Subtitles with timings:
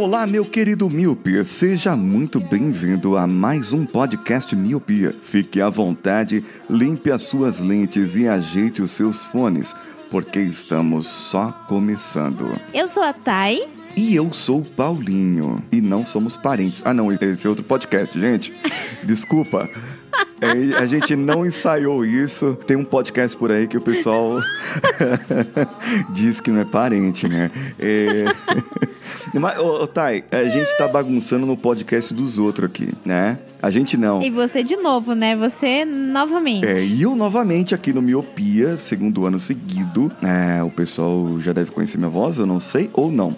[0.00, 5.14] Olá, meu querido Miopia, seja muito bem-vindo a mais um podcast Miopia.
[5.22, 9.76] Fique à vontade, limpe as suas lentes e ajeite os seus fones,
[10.10, 12.58] porque estamos só começando.
[12.72, 13.68] Eu sou a Thay.
[13.94, 16.80] E eu sou o Paulinho, e não somos parentes.
[16.82, 18.54] Ah, não, esse é outro podcast, gente.
[19.04, 19.68] Desculpa.
[20.40, 22.56] É, a gente não ensaiou isso.
[22.66, 24.40] Tem um podcast por aí que o pessoal
[26.14, 27.50] diz que não é parente, né?
[27.78, 28.24] É...
[29.34, 33.38] Mas, ô, ô, Thay, a gente tá bagunçando no podcast dos outros aqui, né?
[33.62, 34.22] A gente não.
[34.22, 35.36] E você de novo, né?
[35.36, 36.66] Você novamente.
[36.66, 40.10] É, e eu novamente aqui no Miopia, segundo ano seguido.
[40.22, 43.36] É, o pessoal já deve conhecer minha voz, eu não sei ou não.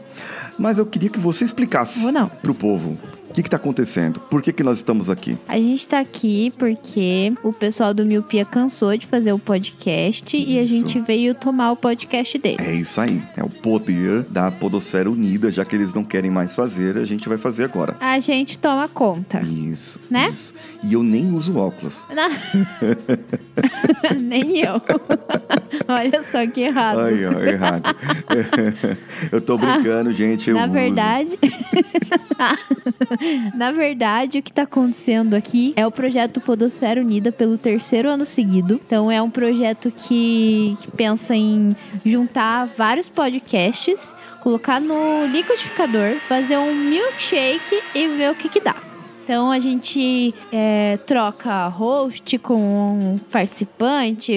[0.59, 2.29] Mas eu queria que você explicasse Ou não.
[2.29, 2.97] pro povo
[3.33, 4.21] o que, que tá acontecendo.
[4.21, 5.39] Por que, que nós estamos aqui?
[5.49, 10.59] A gente tá aqui porque o pessoal do Miopia cansou de fazer o podcast e
[10.59, 10.75] a Isso.
[10.75, 12.59] gente veio tomar o podcast deles.
[12.61, 13.23] É isso aí.
[13.35, 17.27] É o poder da Podosfera Unida, já que eles não querem mais fazer, a gente
[17.27, 17.97] vai fazer agora.
[18.01, 19.41] A gente toma conta.
[19.41, 19.99] Isso.
[20.11, 20.29] Né?
[20.29, 20.53] Isso.
[20.85, 22.07] E eu nem uso óculos.
[24.21, 24.75] Nem eu.
[25.89, 27.01] Olha só que errado.
[27.01, 27.97] Aí, ó, errado.
[29.31, 30.51] eu tô brincando, gente.
[30.53, 31.39] Na verdade,
[33.55, 38.27] na verdade, o que está acontecendo aqui é o projeto Podosfera Unida pelo terceiro ano
[38.27, 38.81] seguido.
[38.85, 46.57] Então, é um projeto que, que pensa em juntar vários podcasts, colocar no liquidificador, fazer
[46.57, 48.92] um milkshake e ver o que, que dá.
[49.23, 54.33] Então a gente é, troca host com um participante,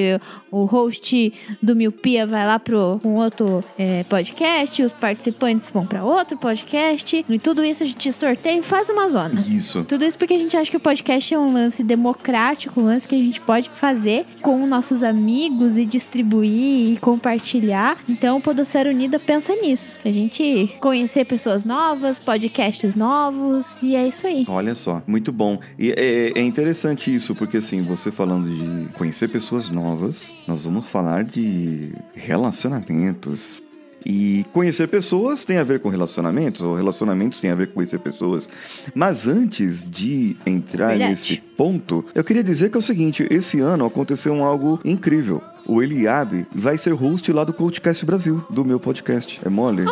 [0.52, 6.04] o host do Miopia vai lá para um outro é, podcast, os participantes vão para
[6.04, 9.42] outro podcast, e tudo isso a gente sorteia e faz uma zona.
[9.42, 9.84] Isso.
[9.86, 13.08] Tudo isso porque a gente acha que o podcast é um lance democrático, um lance
[13.08, 17.98] que a gente pode fazer com nossos amigos e distribuir e compartilhar.
[18.08, 19.98] Então, o Podosfera Unida pensa nisso.
[20.06, 24.46] A gente conhecer pessoas novas, podcasts novos, e é isso aí.
[24.48, 25.60] Olha só, muito bom.
[25.78, 30.88] E é, é interessante isso, porque assim, você falando de conhecer pessoas novas, nós vamos
[30.88, 33.64] falar de relacionamentos.
[34.08, 37.98] E conhecer pessoas tem a ver com relacionamentos, ou relacionamentos tem a ver com conhecer
[37.98, 38.48] pessoas.
[38.94, 41.10] Mas antes de entrar Verdade.
[41.10, 45.42] nesse ponto, eu queria dizer que é o seguinte: esse ano aconteceu um algo incrível.
[45.68, 49.40] O Eliabe vai ser host lá do Coachcast Brasil, do meu podcast.
[49.44, 49.86] É mole?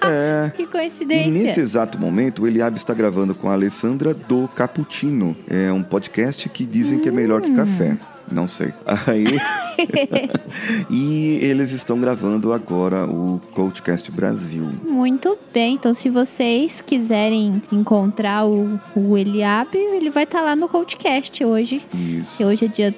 [0.00, 0.50] É.
[0.56, 1.30] Que E coincidência.
[1.30, 5.36] nesse exato momento, o Eliabe está gravando com a Alessandra do Cappuccino.
[5.48, 7.96] É um podcast que dizem que é melhor que café.
[8.30, 8.72] Não sei.
[9.06, 9.38] Aí.
[10.90, 14.68] e eles estão gravando agora o Coachcast Brasil.
[14.82, 20.68] Muito bem, então se vocês quiserem encontrar o, o Eliabe, ele vai estar lá no
[20.68, 21.82] Coachcast hoje.
[21.94, 22.38] Isso.
[22.38, 22.94] Que hoje é dia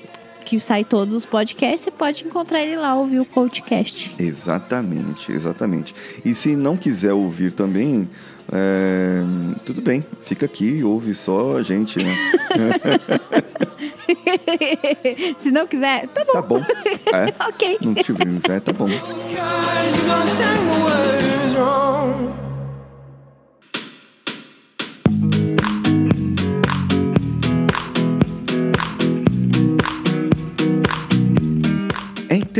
[0.48, 4.14] que sai todos os podcasts, você pode encontrar ele lá, ouvir o Coachcast.
[4.18, 5.94] Exatamente, exatamente.
[6.24, 8.08] E se não quiser ouvir também,
[8.50, 9.20] é,
[9.66, 12.16] tudo bem, fica aqui, ouve só a gente, né?
[15.38, 16.32] se não quiser, tá bom.
[16.32, 16.62] Tá bom.
[17.12, 17.78] É, ok.
[17.82, 18.88] não tivemos, é, tá bom.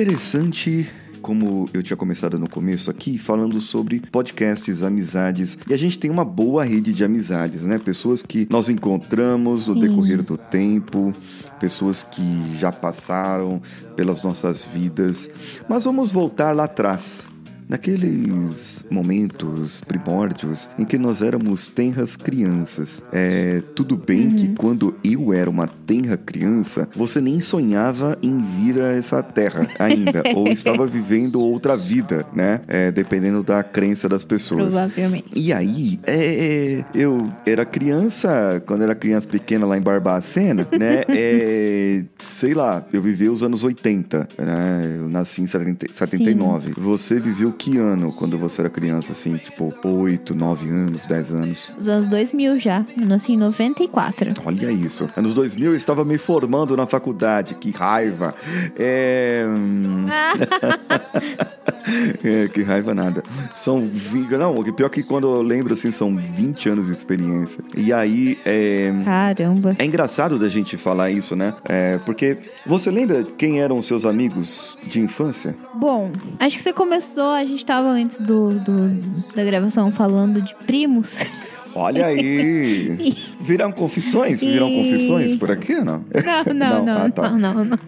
[0.03, 0.89] Interessante
[1.21, 5.59] como eu tinha começado no começo aqui, falando sobre podcasts, amizades.
[5.69, 7.77] E a gente tem uma boa rede de amizades, né?
[7.77, 9.81] Pessoas que nós encontramos no Sim.
[9.81, 11.13] decorrer do tempo,
[11.59, 13.61] pessoas que já passaram
[13.97, 15.29] pelas nossas vidas.
[15.69, 17.28] Mas vamos voltar lá atrás.
[17.69, 23.03] Naqueles momentos primórdios em que nós éramos tenras crianças.
[23.13, 28.81] É, tudo bem que quando eu era uma tenra criança, você nem sonhava em vir
[28.81, 32.63] a essa terra ainda, ou estava vivendo outra vida, né?
[32.67, 34.75] É, dependendo da crença das pessoas.
[34.75, 35.29] Provavelmente.
[35.35, 41.03] E aí, é, eu era criança, quando era criança pequena lá em Barbacena, né?
[41.09, 44.97] É, sei lá, eu vivi os anos 80, né?
[45.01, 46.73] Eu nasci em 70, 79.
[46.79, 51.71] Você viveu que ano quando você era criança, assim, tipo 8, 9 anos, 10 anos?
[51.79, 52.85] Os anos 2000 já.
[52.97, 54.33] Eu nasci em 94.
[54.45, 55.09] Olha isso.
[55.17, 58.35] Anos 2000 eu estava me formando na faculdade, que raiva.
[58.79, 59.45] É...
[59.49, 60.07] hum,
[62.23, 63.23] É, que raiva nada.
[63.57, 63.79] São.
[63.89, 67.65] vi- Não, o pior que quando eu lembro, assim, são 20 anos de experiência.
[67.75, 68.93] E aí, é.
[69.05, 69.73] Caramba.
[69.79, 71.55] É engraçado da gente falar isso, né?
[71.65, 75.57] É, porque você lembra quem eram os seus amigos de infância?
[75.75, 80.55] Bom, acho que você começou, a gente tava antes do, do- da gravação falando de
[80.67, 81.19] primos.
[81.79, 83.15] Olha aí!
[83.41, 84.41] Viram confissões?
[84.41, 86.05] Viram confissões por aqui ou não?
[86.25, 87.31] Não, não, não, ah, tá.
[87.31, 87.79] não, não, não.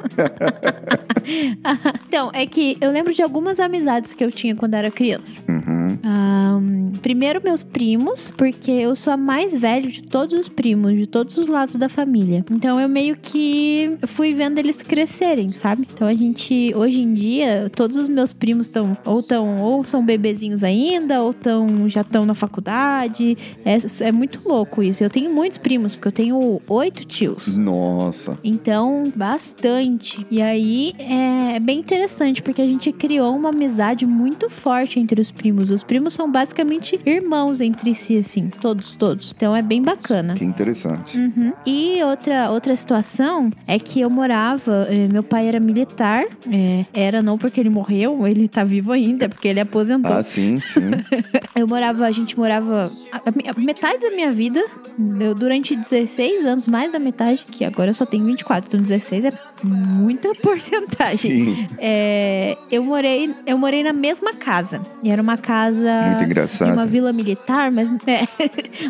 [2.07, 5.43] então, é que eu lembro de algumas amizades que eu tinha quando era criança.
[5.49, 5.99] Uhum.
[6.05, 11.07] Ahn, primeiro, meus primos, porque eu sou a mais velha de todos os primos, de
[11.07, 12.45] todos os lados da família.
[12.51, 15.87] Então, eu meio que fui vendo eles crescerem, sabe?
[15.93, 20.05] Então, a gente, hoje em dia, todos os meus primos estão ou tão, ou são
[20.05, 23.37] bebezinhos ainda, ou tão, já estão na faculdade.
[23.65, 25.03] É, é muito louco isso.
[25.03, 27.56] Eu tenho muitos primos, porque eu tenho oito tios.
[27.56, 28.38] Nossa.
[28.44, 30.27] Então, bastante.
[30.31, 35.31] E aí é bem interessante, porque a gente criou uma amizade muito forte entre os
[35.31, 35.71] primos.
[35.71, 39.32] Os primos são basicamente irmãos entre si, assim, todos, todos.
[39.37, 40.35] Então é bem bacana.
[40.35, 41.17] Que interessante.
[41.17, 41.53] Uhum.
[41.67, 47.23] E outra, outra situação é que eu morava, eh, meu pai era militar, eh, era
[47.23, 50.12] não porque ele morreu, ele tá vivo ainda, porque ele aposentou.
[50.12, 50.91] Ah, sim, sim.
[51.55, 52.91] Eu morava, a gente morava
[53.71, 54.65] metade da minha vida,
[55.21, 59.27] eu, durante 16 anos, mais da metade, que agora eu só tenho 24, então 16
[59.27, 59.31] é
[59.63, 61.69] muita porcentagem.
[61.79, 64.81] É, eu morei, eu morei na mesma casa.
[65.05, 66.73] E era uma casa Muito de engraçado.
[66.73, 68.27] uma vila militar, mas é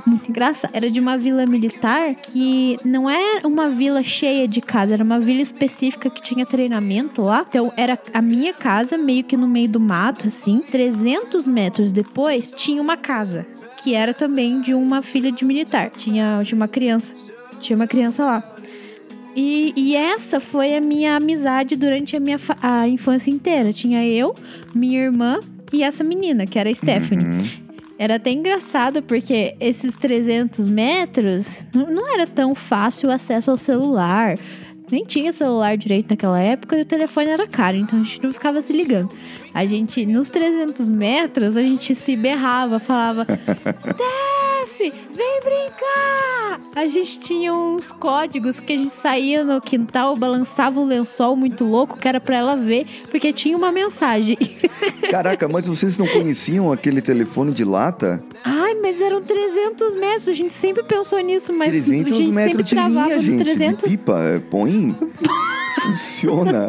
[0.07, 0.71] muito engraçado.
[0.73, 5.21] Era de uma vila militar que não era uma vila cheia de casa, era uma
[5.21, 7.45] vila específica que tinha treinamento lá.
[7.47, 10.63] Então era a minha casa meio que no meio do mato, assim.
[10.71, 13.47] 300 metros depois tinha uma casa
[13.83, 15.91] que era também de uma filha de militar.
[15.91, 17.15] Tinha de uma criança,
[17.61, 18.55] tinha uma criança lá.
[19.35, 23.73] E, e essa foi a minha amizade durante a minha a infância inteira.
[23.73, 24.35] Tinha eu,
[24.75, 25.39] minha irmã
[25.73, 27.27] e essa menina, que era a Stephanie.
[27.27, 27.39] Uhum.
[27.99, 33.57] Era até engraçado porque esses 300 metros n- não era tão fácil o acesso ao
[33.57, 34.35] celular.
[34.91, 38.33] Nem tinha celular direito naquela época e o telefone era caro, então a gente não
[38.33, 39.15] ficava se ligando.
[39.55, 43.27] A gente, nos 300 metros, a gente se berrava, falava:
[44.81, 46.59] Steph, vem brincar!
[46.75, 51.65] A gente tinha uns códigos que a gente saía no quintal, balançava o lençol muito
[51.65, 54.39] louco, que era pra ela ver, porque tinha uma mensagem.
[55.11, 58.23] Caraca, mas vocês não conheciam aquele telefone de lata?
[58.43, 60.29] Ai, mas eram 300 metros.
[60.29, 63.45] A gente sempre pensou nisso, mas a 300 gente sempre de travava linha, no gente.
[63.45, 63.91] 300.
[63.91, 64.97] De pipa, é, põe.
[65.83, 66.69] Funciona.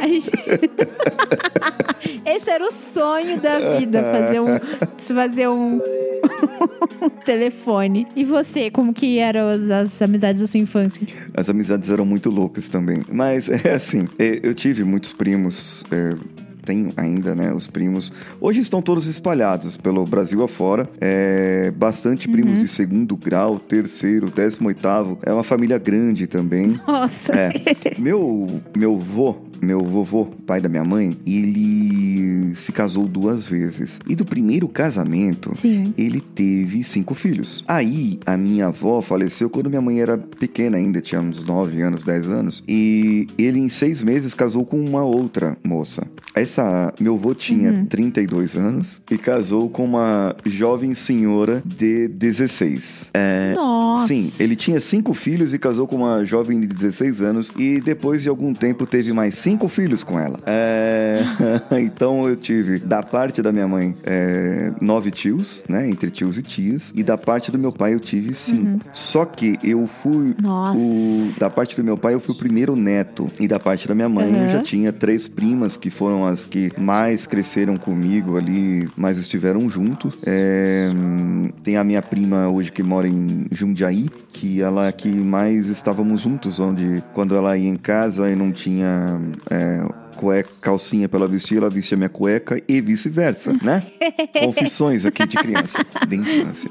[0.00, 0.30] Gente...
[2.26, 4.58] Esse era o sonho da vida, fazer um,
[4.98, 6.23] fazer um, um
[7.24, 8.06] telefone.
[8.14, 11.06] E você, como que eram as, as amizades da sua infância?
[11.34, 13.02] As amizades eram muito loucas também.
[13.10, 15.84] Mas é assim, é, eu tive muitos primos.
[15.90, 16.14] é,
[16.64, 17.52] tenho ainda, né?
[17.52, 18.12] Os primos.
[18.40, 20.88] Hoje estão todos espalhados pelo Brasil afora.
[21.00, 25.18] É, bastante primos de segundo grau, terceiro, décimo oitavo.
[25.22, 26.80] É uma família grande também.
[26.86, 27.32] Nossa.
[27.32, 27.52] É.
[27.98, 28.46] Meu,
[28.76, 33.98] meu vô, meu vovô, pai da minha mãe, ele se casou duas vezes.
[34.06, 35.94] E do primeiro casamento, Sim.
[35.96, 37.64] ele teve cinco filhos.
[37.66, 42.04] Aí, a minha avó faleceu quando minha mãe era pequena ainda, tinha uns 9 anos,
[42.04, 42.64] 10 anos.
[42.68, 46.06] E ele, em seis meses, casou com uma outra moça.
[46.34, 46.53] Essa,
[47.00, 53.10] meu avô tinha 32 anos e casou com uma jovem senhora de 16.
[53.14, 54.08] É, Nossa.
[54.08, 58.22] Sim, ele tinha cinco filhos e casou com uma jovem de 16 anos e depois
[58.22, 60.38] de algum tempo teve mais cinco filhos com ela.
[60.46, 61.22] É,
[61.80, 65.88] então eu tive, da parte da minha mãe, é, nove tios, né?
[65.88, 66.92] Entre tios e tias.
[66.94, 68.84] E da parte do meu pai eu tive cinco.
[68.92, 70.34] Só que eu fui.
[70.42, 70.78] Nossa.
[70.80, 73.26] O, da parte do meu pai eu fui o primeiro neto.
[73.40, 74.48] E da parte da minha mãe eu Uhum.
[74.50, 80.16] já tinha três primas que foram as que mais cresceram comigo ali, mais estiveram juntos.
[80.26, 80.90] É,
[81.62, 86.22] tem a minha prima hoje que mora em Jundiaí, que ela é que mais estávamos
[86.22, 89.20] juntos, onde quando ela ia em casa e não tinha
[89.50, 93.82] é, cueca, calcinha pra ela vestir, ela vestia minha cueca e vice-versa, né?
[94.40, 96.70] Confissões aqui de criança, de infância.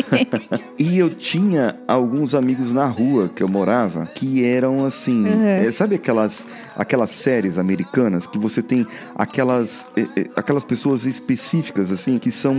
[0.78, 5.96] e eu tinha alguns amigos na rua que eu morava que eram assim, é, sabe
[5.96, 6.46] aquelas
[6.80, 12.54] aquelas séries americanas que você tem aquelas é, é, aquelas pessoas específicas assim que são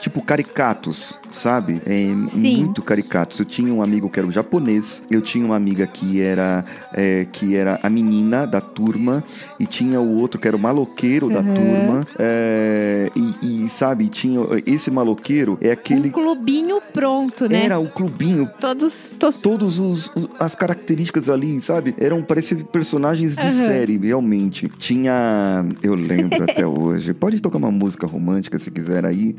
[0.00, 1.80] tipo caricatos, sabe?
[1.86, 2.58] É, Sim.
[2.58, 3.38] muito caricatos.
[3.38, 6.62] Eu tinha um amigo que era um japonês, eu tinha uma amiga que era
[6.92, 9.24] é, que era a menina da turma
[9.58, 11.54] e tinha o outro que era o maloqueiro da Uhum.
[11.54, 17.64] turma é, e, e sabe, tinha esse maloqueiro é Um aquele clubinho pronto, né?
[17.64, 21.94] era o clubinho Todos, to- todos os as características ali, sabe?
[21.98, 23.50] Eram pareciam personagens de Aham.
[23.52, 24.68] série, realmente.
[24.78, 27.12] Tinha, eu lembro até hoje.
[27.14, 29.36] Pode tocar uma música romântica se quiser aí.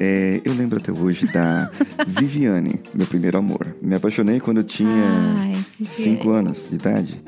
[0.00, 1.70] É, eu lembro até hoje da
[2.06, 3.74] Viviane, meu primeiro amor.
[3.82, 4.90] Me apaixonei quando eu tinha
[5.38, 5.52] Ai,
[5.84, 7.22] cinco anos de idade.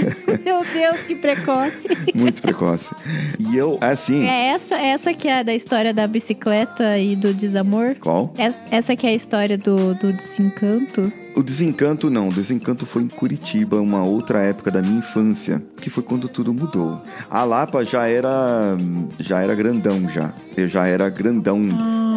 [0.44, 1.88] Meu Deus, que precoce.
[2.14, 2.94] Muito precoce.
[3.38, 4.26] E eu, assim.
[4.26, 7.96] É essa, essa que é da história da bicicleta e do desamor?
[8.00, 8.32] Qual?
[8.38, 11.12] É- Essa que é a história do, do desencanto?
[11.36, 15.90] O Desencanto não, o Desencanto foi em Curitiba, uma outra época da minha infância, que
[15.90, 16.98] foi quando tudo mudou.
[17.28, 18.74] A Lapa já era
[19.20, 20.32] já era grandão já.
[20.56, 21.60] Eu já era grandão,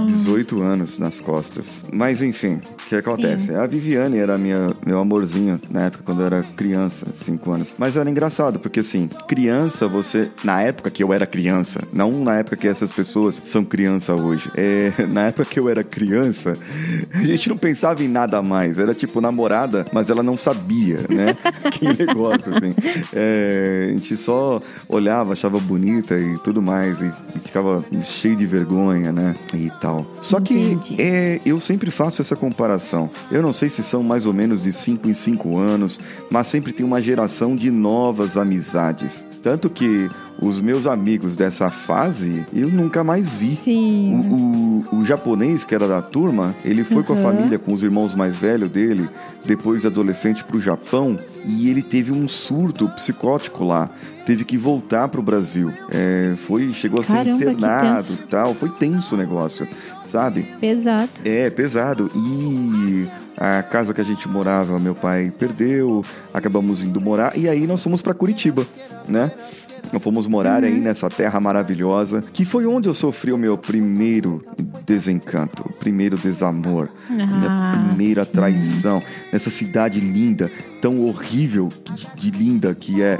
[0.07, 1.83] 18 anos nas costas.
[1.91, 3.53] Mas enfim, o que acontece?
[3.53, 7.75] A Viviane era minha meu amorzinho na época quando eu era criança, 5 anos.
[7.77, 12.38] Mas era engraçado, porque assim, criança você, na época que eu era criança, não na
[12.38, 14.49] época que essas pessoas são criança hoje.
[14.55, 16.53] É, na época que eu era criança,
[17.13, 18.79] a gente não pensava em nada mais.
[18.79, 21.36] Era tipo namorada, mas ela não sabia, né?
[21.72, 22.74] que negócio, assim.
[23.13, 28.46] É, a gente só olhava, achava bonita e tudo mais, e, e ficava cheio de
[28.46, 29.36] vergonha, né?
[29.54, 30.06] E tal.
[30.22, 33.10] Só que é, eu sempre faço essa comparação.
[33.32, 36.00] Eu não sei se são mais ou menos de 5 em 5 anos,
[36.30, 39.25] mas sempre tem uma geração de novas amizades.
[39.42, 40.10] Tanto que
[40.41, 43.58] os meus amigos dessa fase eu nunca mais vi.
[43.63, 44.19] Sim.
[44.29, 44.36] O,
[44.96, 47.22] o- o japonês, que era da turma, ele foi com a Uhum.
[47.24, 49.08] família, com os irmãos mais velhos dele,
[49.46, 53.89] depois de adolescente pro Japão, e ele teve um surto psicótico lá.
[54.25, 55.72] Teve que voltar pro Brasil.
[55.91, 58.53] É, foi, chegou a ser Caramba, que internado e tal.
[58.53, 59.67] Foi tenso o negócio,
[60.05, 60.43] sabe?
[60.62, 61.10] Pesado.
[61.25, 62.10] É, pesado.
[62.15, 66.03] E a casa que a gente morava, meu pai perdeu,
[66.34, 68.65] acabamos indo morar, e aí nós fomos para Curitiba,
[69.08, 69.31] né?
[69.91, 74.43] Nós fomos morar aí nessa terra maravilhosa, que foi onde eu sofri o meu primeiro
[74.86, 78.31] desencanto, o primeiro desamor, minha Ah, primeira sim.
[78.31, 79.01] traição,
[79.34, 81.69] nessa cidade linda, tão horrível
[82.15, 83.17] de, de linda que é.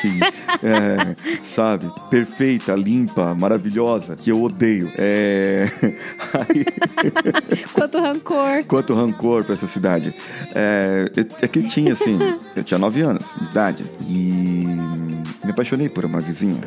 [0.00, 0.18] Que,
[0.66, 4.90] é, sabe, perfeita, limpa, maravilhosa, que eu odeio.
[4.96, 5.68] É,
[6.32, 6.64] aí,
[7.74, 8.64] Quanto rancor.
[8.66, 10.14] Quanto rancor pra essa cidade.
[10.54, 11.04] É,
[11.42, 12.18] é que tinha assim,
[12.56, 14.64] eu tinha 9 anos de idade e
[15.44, 16.60] me apaixonei por uma vizinha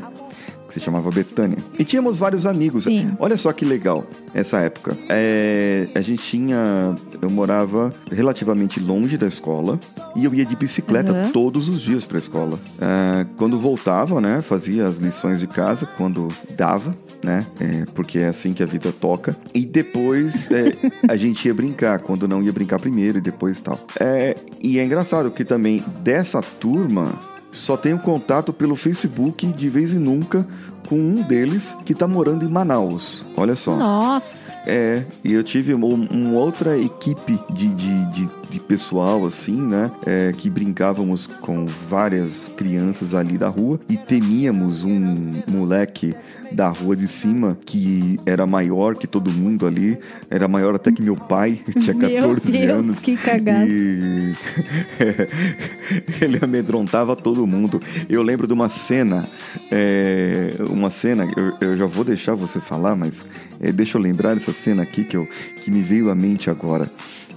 [0.67, 1.59] que se chamava Betânia.
[1.77, 2.85] E tínhamos vários amigos.
[2.85, 3.11] Sim.
[3.19, 4.97] Olha só que legal essa época.
[5.07, 6.95] É, a gente tinha.
[7.21, 9.79] Eu morava relativamente longe da escola
[10.15, 11.31] e eu ia de bicicleta Uhum.
[11.31, 12.57] todos os dias pra escola.
[12.81, 16.27] É, quando voltava, né, fazia as lições de casa quando
[16.57, 19.37] dava, né, é, porque é assim que a vida toca.
[19.53, 20.73] E depois é,
[21.07, 23.79] a gente ia brincar, quando não ia brincar primeiro e depois tal.
[23.99, 27.13] É, e é engraçado que também dessa turma
[27.53, 30.45] só tenho contato pelo Facebook de vez em nunca
[30.87, 33.23] com um deles que tá morando em Manaus.
[33.37, 33.75] Olha só.
[33.75, 34.59] Nossa.
[34.65, 39.89] É, e eu tive uma, uma outra equipe de, de, de, de pessoal, assim, né?
[40.05, 46.15] é, que brincávamos com várias crianças ali da rua e temíamos um moleque
[46.51, 49.97] da rua de cima que era maior que todo mundo ali,
[50.29, 52.99] era maior até que meu pai, tinha Meu 14 Deus, anos.
[52.99, 53.71] que cagaço.
[53.71, 54.33] E
[56.21, 57.81] ele amedrontava todo mundo.
[58.07, 59.27] Eu lembro de uma cena,
[59.71, 63.25] é, uma cena, eu, eu já vou deixar você falar, mas
[63.59, 65.27] é, deixa eu lembrar essa cena aqui que, eu,
[65.63, 66.87] que me veio à mente agora.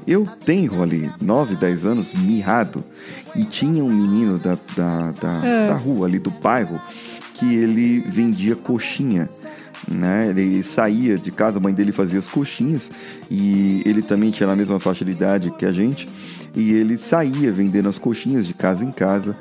[0.07, 2.85] Eu tenho ali 9, 10 anos, mirrado,
[3.35, 5.69] e tinha um menino da, da, da, É.
[5.69, 6.81] da rua ali do bairro
[7.35, 9.29] que ele vendia coxinha.
[9.89, 10.29] Né?
[10.31, 12.91] Ele saía de casa, a mãe dele fazia as coxinhas
[13.31, 16.09] e ele também tinha a mesma faixa de idade que a gente
[16.57, 19.37] e ele saía vendendo as coxinhas de casa em casa.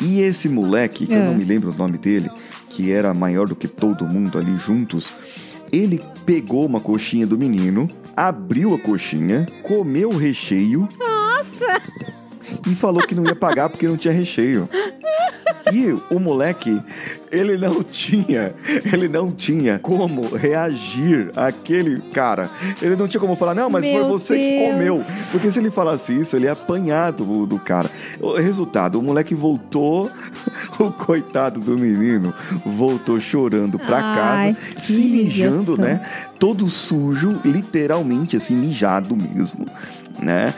[0.00, 1.24] E esse moleque, que eu É.
[1.24, 2.30] não me lembro o nome dele,
[2.68, 5.08] que era maior do que todo mundo ali juntos,
[5.72, 7.88] ele pegou uma coxinha do menino,
[8.26, 10.88] abriu a coxinha, comeu o recheio.
[10.98, 11.80] Nossa!
[12.68, 14.68] E falou que não ia pagar porque não tinha recheio.
[15.72, 16.80] E o moleque,
[17.30, 18.54] ele não tinha,
[18.90, 22.48] ele não tinha como reagir àquele cara.
[22.80, 24.70] Ele não tinha como falar, não, mas Meu foi você que Deus.
[24.70, 25.04] comeu.
[25.30, 27.90] Porque se ele falasse isso, ele ia apanhar do, do cara.
[28.20, 30.10] O resultado, o moleque voltou,
[30.80, 32.32] o coitado do menino
[32.64, 36.00] voltou chorando pra Ai, casa, que se mijando, né?
[36.38, 39.66] Todo sujo, literalmente assim, mijado mesmo,
[40.22, 40.52] né?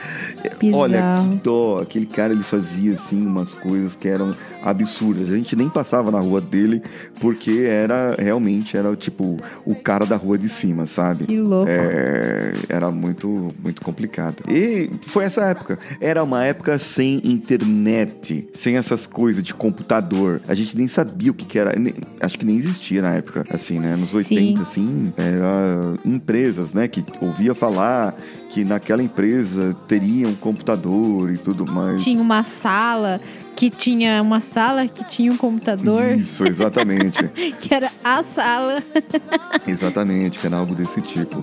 [0.59, 0.81] Bizarro.
[0.81, 1.79] Olha, que dó.
[1.81, 5.31] Aquele cara, ele fazia, assim, umas coisas que eram absurdas.
[5.31, 6.81] A gente nem passava na rua dele,
[7.19, 11.25] porque era, realmente, era, tipo, o cara da rua de cima, sabe?
[11.25, 11.67] Que louco.
[11.69, 14.43] É, era muito, muito complicado.
[14.47, 15.79] E foi essa época.
[15.99, 20.41] Era uma época sem internet, sem essas coisas de computador.
[20.47, 21.77] A gente nem sabia o que, que era.
[21.79, 23.95] nem- acho que nem existia na época, assim, né?
[23.95, 24.17] Nos Sim.
[24.17, 26.87] 80, assim, era empresas, né?
[26.87, 28.15] Que ouvia falar
[28.51, 32.03] que naquela empresa teria um computador e tudo mais.
[32.03, 33.21] Tinha uma sala
[33.55, 37.27] que tinha uma sala que tinha um computador, Isso, exatamente.
[37.61, 38.83] que era a sala.
[39.65, 41.41] exatamente, que era algo desse tipo.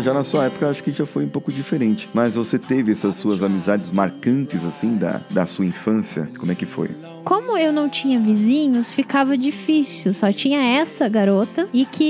[0.00, 2.08] Já na sua época, acho que já foi um pouco diferente.
[2.14, 6.28] Mas você teve essas suas amizades marcantes, assim, da, da sua infância?
[6.38, 6.90] Como é que foi?
[7.30, 10.12] Como eu não tinha vizinhos, ficava difícil.
[10.12, 12.02] Só tinha essa garota e que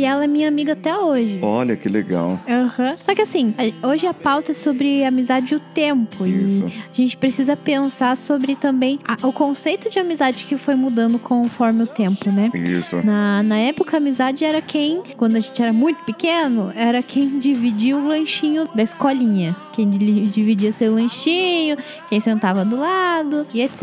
[0.00, 1.38] e ela é minha amiga até hoje.
[1.42, 2.40] Olha que legal.
[2.48, 2.96] Aham.
[2.96, 3.54] Só que assim,
[3.84, 6.26] hoje a pauta é sobre amizade e o tempo.
[6.26, 6.64] Isso.
[6.66, 11.20] E a gente precisa pensar sobre também a- o conceito de amizade que foi mudando
[11.20, 12.50] conforme o tempo, né?
[12.52, 13.00] Isso.
[13.06, 17.38] Na, na época, a amizade era quem, quando a gente era muito pequeno, era quem
[17.38, 19.54] dividia o lanchinho da escolinha.
[19.72, 21.76] Quem di- dividia seu lanchinho,
[22.08, 23.82] quem sentava do lado e etc.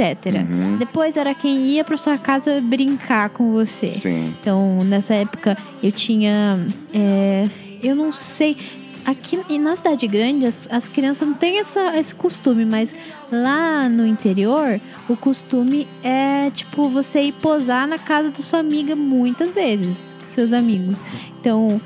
[0.49, 0.80] Uhum.
[0.81, 3.91] Depois era quem ia pra sua casa brincar com você.
[3.91, 4.35] Sim.
[4.41, 6.59] Então, nessa época, eu tinha.
[6.91, 7.47] é,
[7.83, 8.57] eu não sei.
[9.05, 12.95] Aqui e na cidade grande, as, as crianças não têm essa, esse costume, mas
[13.31, 18.95] lá no interior, o costume é, tipo, você ir posar na casa da sua amiga
[18.95, 20.97] muitas vezes, seus amigos.
[21.39, 21.79] Então,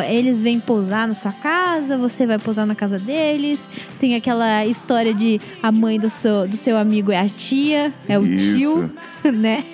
[0.00, 3.62] eles vêm posar na sua casa, você vai posar na casa deles.
[3.98, 8.18] Tem aquela história de a mãe do seu, do seu amigo é a tia, é
[8.18, 8.56] o Isso.
[8.56, 8.90] tio,
[9.32, 9.64] né?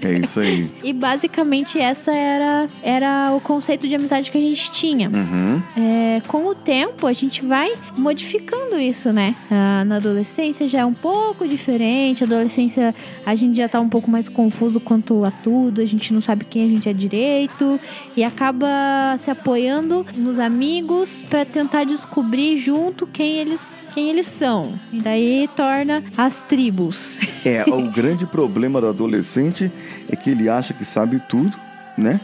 [0.00, 0.70] É isso aí.
[0.82, 5.08] E basicamente essa era, era o conceito de amizade que a gente tinha.
[5.08, 5.62] Uhum.
[5.76, 9.36] É, com o tempo, a gente vai modificando isso, né?
[9.50, 12.24] Ah, na adolescência já é um pouco diferente.
[12.24, 12.94] Adolescência,
[13.24, 15.80] a gente já tá um pouco mais confuso quanto a tudo.
[15.80, 17.78] A gente não sabe quem a gente é direito.
[18.16, 18.66] E acaba
[19.18, 24.78] se apoiando nos amigos para tentar descobrir junto quem eles, quem eles são.
[24.92, 27.18] E daí torna as tribos.
[27.44, 29.68] É, o grande problema do adolescente
[30.08, 31.56] é que ele acha que sabe tudo,
[31.98, 32.20] né?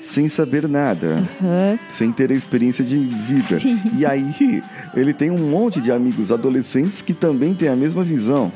[0.00, 1.78] Sem saber nada, Aham.
[1.88, 3.60] sem ter a experiência de vida.
[3.60, 3.80] Sim.
[3.96, 4.60] E aí,
[4.92, 8.52] ele tem um monte de amigos adolescentes que também têm a mesma visão.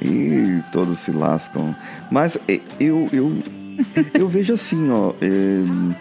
[0.00, 1.76] E todos se lascam.
[2.10, 3.32] Mas é, eu, eu,
[4.14, 5.12] eu vejo assim, ó.
[5.20, 5.92] é,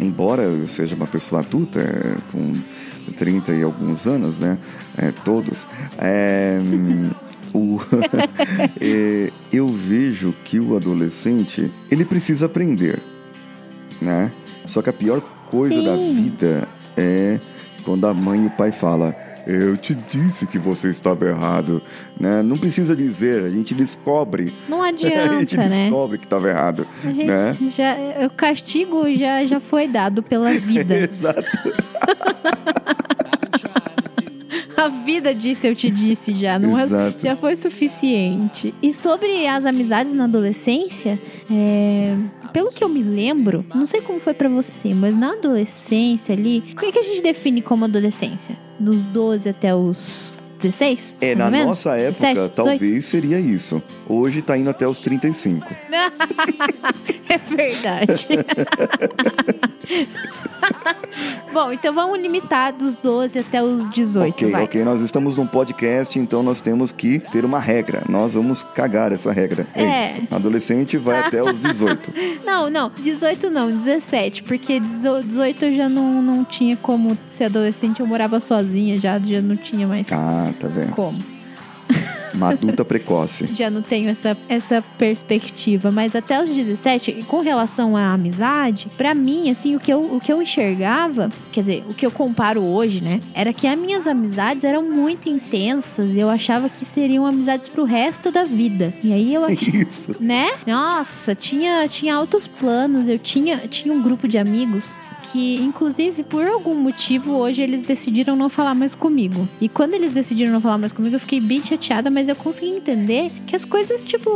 [0.00, 2.54] embora eu seja uma pessoa adulta, é, com
[3.12, 4.58] 30 e alguns anos, né?
[4.96, 5.66] É, todos.
[5.98, 6.58] É,
[7.52, 7.78] o,
[8.80, 13.02] é, eu vejo que o adolescente ele precisa aprender,
[14.00, 14.30] né?
[14.66, 15.84] Só que a pior coisa Sim.
[15.84, 17.40] da vida é
[17.84, 19.14] quando a mãe e o pai falam
[19.48, 21.82] eu te disse que você estava errado,
[22.20, 22.42] né?
[22.42, 25.68] Não precisa dizer, a gente descobre, Não a gente adianta, né?
[25.68, 27.56] descobre que estava errado, A gente né?
[27.74, 30.94] já, o castigo já, já foi dado pela vida.
[30.98, 31.42] Exato.
[34.78, 36.84] A vida disse, eu te disse já, não é?
[36.84, 37.18] Exato.
[37.20, 38.72] Já foi suficiente.
[38.80, 42.16] E sobre as amizades na adolescência, é,
[42.52, 46.62] pelo que eu me lembro, não sei como foi pra você, mas na adolescência ali,
[46.72, 48.56] o que, é que a gente define como adolescência?
[48.78, 51.16] Dos 12 até os 16?
[51.20, 51.66] É, na menos?
[51.68, 52.52] nossa época, 17, 18?
[52.54, 53.82] talvez seria isso.
[54.08, 55.66] Hoje tá indo até os 35.
[57.30, 58.26] É verdade.
[61.52, 64.64] Bom, então vamos limitar dos 12 até os 18, ok, vai.
[64.64, 64.84] ok.
[64.84, 68.02] Nós estamos num podcast, então nós temos que ter uma regra.
[68.08, 69.66] Nós vamos cagar essa regra.
[69.74, 70.10] É, É.
[70.10, 70.20] isso.
[70.30, 72.12] Adolescente vai até os 18.
[72.44, 78.00] Não, não, 18 não, 17, porque 18 eu já não, não tinha como ser adolescente,
[78.00, 80.92] eu morava sozinha, já, já não tinha mais Ah, tá vendo?
[80.92, 81.38] como.
[82.34, 83.48] Uma adulta precoce.
[83.54, 89.14] Já não tenho essa, essa perspectiva, mas até os 17, com relação à amizade, pra
[89.14, 92.62] mim, assim, o que, eu, o que eu enxergava, quer dizer, o que eu comparo
[92.62, 97.26] hoje, né, era que as minhas amizades eram muito intensas e eu achava que seriam
[97.26, 98.92] amizades pro resto da vida.
[99.02, 100.14] E aí eu Isso.
[100.20, 100.48] né?
[100.66, 103.08] Nossa, tinha, tinha altos planos.
[103.08, 108.36] Eu tinha, tinha um grupo de amigos que, inclusive, por algum motivo, hoje eles decidiram
[108.36, 109.48] não falar mais comigo.
[109.60, 112.70] E quando eles decidiram não falar mais comigo, eu fiquei bem chateada, mas eu consegui
[112.70, 114.30] entender que as coisas, tipo,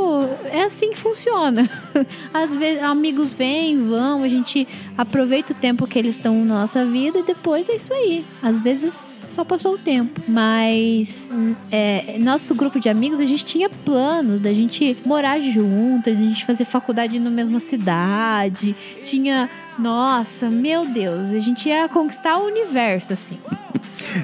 [0.44, 1.70] é assim que funciona.
[2.32, 4.66] Às vezes, amigos vêm, vão, a gente
[4.96, 8.24] aproveita o tempo que eles estão na nossa vida e depois é isso aí.
[8.42, 10.20] Às vezes só passou o tempo.
[10.28, 11.30] Mas
[11.70, 16.44] é, nosso grupo de amigos, a gente tinha planos da gente morar junto, da gente
[16.44, 18.76] fazer faculdade na mesma cidade.
[19.02, 19.48] Tinha.
[19.78, 23.38] Nossa, meu Deus, a gente ia conquistar o universo, assim.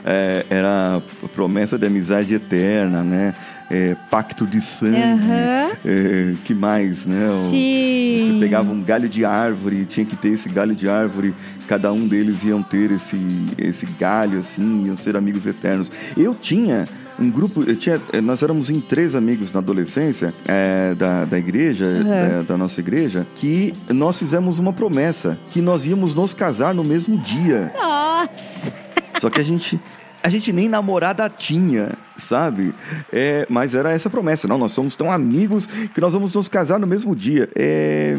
[0.04, 1.02] É, era
[1.34, 3.34] promessa de amizade eterna, né?
[3.70, 4.96] É, pacto de sangue.
[4.96, 5.70] Aham.
[5.84, 7.28] É, que mais, né?
[7.50, 8.26] Sim.
[8.26, 11.34] Você pegava um galho de árvore, tinha que ter esse galho de árvore,
[11.66, 13.18] cada um deles iam ter esse,
[13.58, 15.92] esse galho, assim, iam ser amigos eternos.
[16.16, 16.86] Eu tinha
[17.18, 21.38] um grupo, eu tinha, eh, nós éramos em três amigos na adolescência eh, da, da
[21.38, 26.72] igreja, eh, da nossa igreja, que nós fizemos uma promessa, que nós íamos nos casar
[26.72, 27.72] no mesmo dia.
[27.76, 28.72] Nossa!
[29.20, 29.80] Só que a gente.
[30.22, 32.74] A gente nem namorada tinha, sabe?
[33.12, 34.48] É, mas era essa promessa.
[34.48, 37.48] Não, nós somos tão amigos que nós vamos nos casar no mesmo dia.
[37.54, 38.16] É,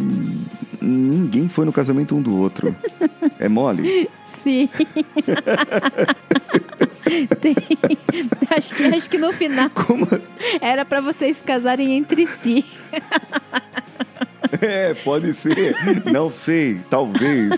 [0.81, 2.75] ninguém foi no casamento um do outro.
[3.37, 4.09] É mole?
[4.43, 4.69] Sim.
[7.41, 7.55] Tem-
[8.55, 10.07] acho, que, acho que no final Como?
[10.61, 12.63] era pra vocês casarem entre si.
[14.69, 15.75] É, pode ser.
[16.11, 17.49] Não sei, talvez.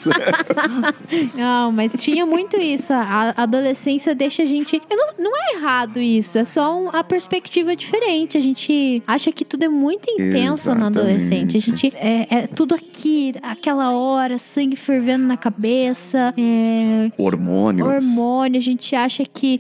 [1.36, 2.94] Não, mas tinha muito isso.
[2.94, 4.82] A adolescência deixa a gente.
[4.90, 8.38] eu não, não é errado isso, é só um- a perspectiva diferente.
[8.38, 10.98] A gente acha que tudo é muito intenso Exatamente.
[11.00, 11.58] adolescente.
[11.58, 17.88] A gente é, é tudo aqui, aquela hora, sangue fervendo na cabeça, é, Hormônios.
[17.88, 18.58] hormônio.
[18.58, 19.60] A gente acha que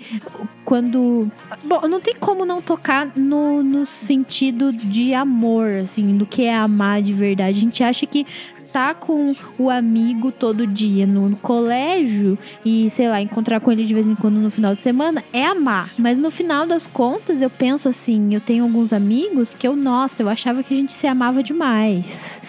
[0.71, 1.29] quando.
[1.65, 6.55] Bom, não tem como não tocar no, no sentido de amor, assim, do que é
[6.55, 7.57] amar de verdade.
[7.57, 8.25] A gente acha que
[8.71, 13.93] tá com o amigo todo dia no colégio e, sei lá, encontrar com ele de
[13.93, 15.89] vez em quando no final de semana é amar.
[15.97, 20.23] Mas no final das contas, eu penso assim, eu tenho alguns amigos que eu, nossa,
[20.23, 22.41] eu achava que a gente se amava demais.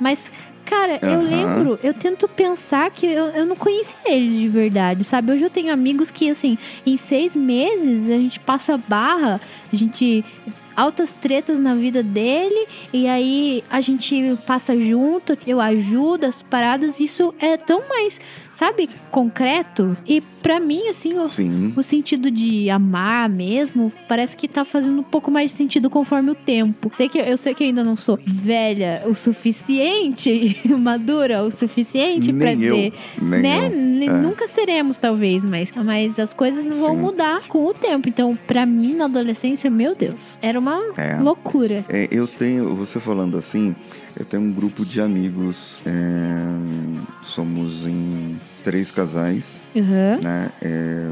[0.00, 0.32] Mas,
[0.68, 1.22] cara, eu Aham.
[1.22, 5.32] lembro, eu tento pensar que eu, eu não conhecia ele de verdade, sabe?
[5.32, 9.40] Hoje eu tenho amigos que, assim, em seis meses a gente passa barra,
[9.72, 10.24] a gente.
[10.76, 17.00] Altas tretas na vida dele, e aí a gente passa junto, eu ajudo as paradas,
[17.00, 18.20] isso é tão mais,
[18.58, 19.96] sabe, concreto.
[20.04, 21.72] E pra mim, assim, o, Sim.
[21.76, 26.32] o sentido de amar mesmo, parece que tá fazendo um pouco mais de sentido conforme
[26.32, 26.90] o tempo.
[26.92, 32.36] Sei que eu sei que ainda não sou velha o suficiente, madura o suficiente eu.
[32.56, 32.92] dizer,
[33.22, 33.68] Nem né?
[33.68, 34.12] eu.
[34.12, 34.18] É.
[34.18, 37.00] Nunca seremos talvez, mas mas as coisas vão Sim.
[37.00, 38.08] mudar com o tempo.
[38.08, 41.16] Então, pra mim na adolescência, meu Deus, era uma É.
[41.20, 41.84] loucura.
[41.88, 43.74] É, eu tenho, você falando assim,
[44.18, 45.76] eu tenho um grupo de amigos.
[45.86, 45.92] é,
[47.22, 48.36] somos em
[48.68, 50.20] três casais, Uhum.
[50.22, 50.50] né?
[50.60, 51.06] É,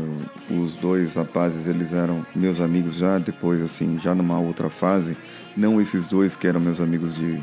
[0.51, 5.16] os dois rapazes, eles eram meus amigos já depois, assim, já numa outra fase.
[5.57, 7.42] Não esses dois que eram meus amigos de,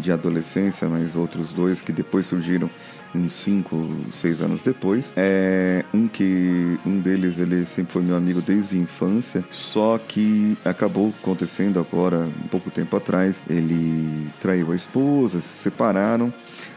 [0.00, 2.68] de adolescência, mas outros dois que depois surgiram
[3.14, 3.76] uns cinco,
[4.12, 5.12] seis anos depois.
[5.16, 10.56] É, um que um deles ele sempre foi meu amigo desde a infância, só que
[10.64, 13.44] acabou acontecendo agora um pouco tempo atrás.
[13.48, 16.32] Ele traiu a esposa, se separaram,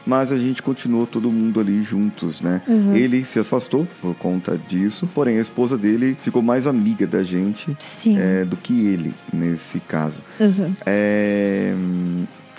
[0.06, 2.62] mas a gente continuou todo mundo ali juntos, né?
[2.93, 7.76] Ele se afastou por conta disso, porém a esposa dele ficou mais amiga da gente
[7.80, 8.17] Sim.
[8.17, 10.21] é, do que ele nesse caso.
[10.39, 10.74] Uhum.
[10.86, 11.74] É,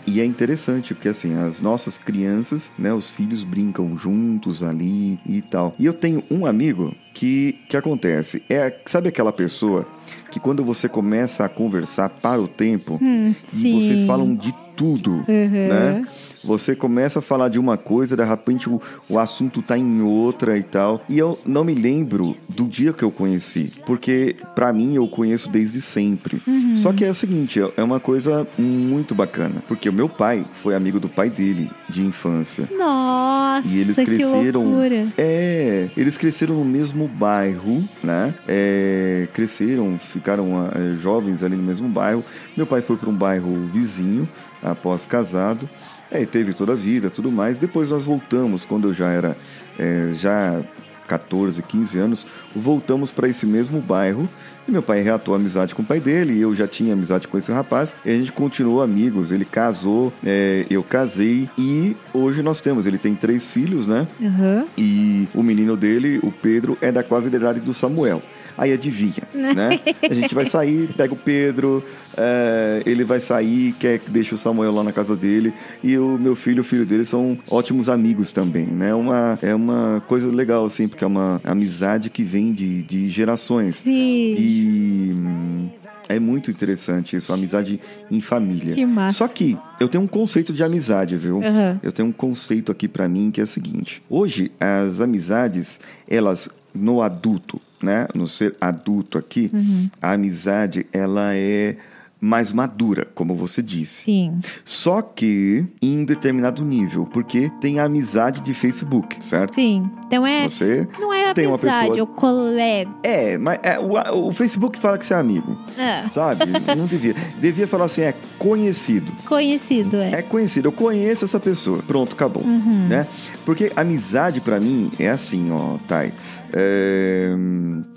[0.06, 5.42] E é interessante, porque assim, as nossas crianças, né, os filhos brincam juntos ali e
[5.42, 5.74] tal.
[5.78, 9.86] E eu tenho um amigo que que acontece, é, sabe aquela pessoa
[10.30, 15.48] que quando você começa a conversar para o tempo Hum, vocês falam de tudo, Uhum.
[15.68, 16.04] né?
[16.44, 20.56] Você começa a falar de uma coisa, de repente o, o assunto tá em outra
[20.56, 21.00] e tal.
[21.08, 25.48] E eu não me lembro do dia que eu conheci, porque pra mim eu conheço
[25.48, 26.40] desde sempre.
[26.46, 26.76] Uhum.
[26.76, 30.74] Só que é o seguinte, é uma coisa muito bacana, porque o meu pai foi
[30.76, 32.68] amigo do pai dele de infância.
[32.78, 34.62] Nossa, E eles que cresceram.
[34.62, 35.06] loucura.
[35.18, 38.34] É, eles cresceram no mesmo bairro, né?
[38.46, 42.24] É, cresceram, ficaram ah, jovens ali no mesmo bairro.
[42.56, 44.28] Meu pai foi para um bairro vizinho
[44.62, 45.68] após casado.
[46.10, 47.58] É, teve toda a vida, tudo mais.
[47.58, 49.36] Depois nós voltamos, quando eu já era
[49.78, 50.62] é, já
[51.06, 54.28] 14, 15 anos, voltamos para esse mesmo bairro.
[54.66, 57.38] E meu pai reatou amizade com o pai dele, e eu já tinha amizade com
[57.38, 59.30] esse rapaz, e a gente continuou amigos.
[59.30, 62.86] Ele casou, é, eu casei, e hoje nós temos.
[62.86, 64.06] Ele tem três filhos, né?
[64.20, 64.64] Uhum.
[64.76, 68.22] E o menino dele, o Pedro, é da quase da idade do Samuel.
[68.58, 69.80] Aí adivinha, né?
[70.02, 71.84] A gente vai sair, pega o Pedro,
[72.16, 75.52] é, ele vai sair, quer que deixe o Samuel lá na casa dele,
[75.82, 78.94] e o meu filho e o filho dele são ótimos amigos também, né?
[78.94, 83.76] Uma, é uma coisa legal, assim, porque é uma amizade que vem de, de gerações.
[83.76, 84.34] Sim.
[84.38, 85.68] E hum,
[86.08, 88.74] é muito interessante isso, amizade em família.
[88.74, 89.18] Que massa.
[89.18, 91.42] Só que eu tenho um conceito de amizade, viu?
[91.42, 91.80] Aham.
[91.82, 96.48] Eu tenho um conceito aqui pra mim que é o seguinte: hoje as amizades, elas
[96.74, 99.88] no adulto, né, no ser adulto aqui, Uhum.
[100.00, 101.76] a amizade ela é
[102.20, 104.04] mais madura, como você disse.
[104.04, 104.38] Sim.
[104.64, 109.54] Só que em determinado nível, porque tem a amizade de Facebook, certo?
[109.54, 109.88] Sim.
[110.06, 110.48] Então é.
[110.48, 112.90] Você Não é tem uma amizade, pessoa- é o colega.
[113.02, 116.44] é, mas é, o, o Facebook fala que você é amigo, É, sabe?
[116.76, 117.14] Não devia.
[117.38, 119.12] Devia falar assim, é conhecido.
[119.26, 120.12] conhecido, é.
[120.12, 121.82] É conhecido, eu conheço essa pessoa.
[121.86, 122.44] Pronto, acabou.
[122.46, 123.06] Né?
[123.44, 126.12] Porque amizade pra mim é assim, ó, Thay.
[126.52, 127.34] É,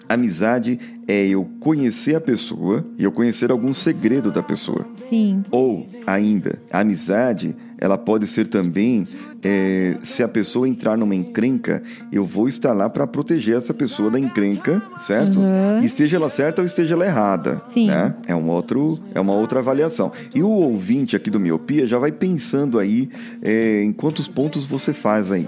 [0.10, 4.86] amizade é eu conhecer a pessoa e eu conhecer algum segredo da pessoa.
[4.96, 5.44] Sim.
[5.52, 9.04] Ou ainda, a amizade, ela pode ser também
[9.44, 14.12] é, se a pessoa entrar numa encrenca, eu vou estar lá para proteger essa pessoa
[14.12, 15.40] da encrenca, certo?
[15.84, 17.62] Esteja ela certa ou esteja ela errada.
[17.72, 17.88] Sim.
[17.88, 18.14] Né?
[18.28, 20.12] É um outro, é uma outra avaliação.
[20.36, 23.10] E o ouvinte aqui do Miopia já vai pensando aí
[23.42, 25.48] é, em quantos pontos você faz aí,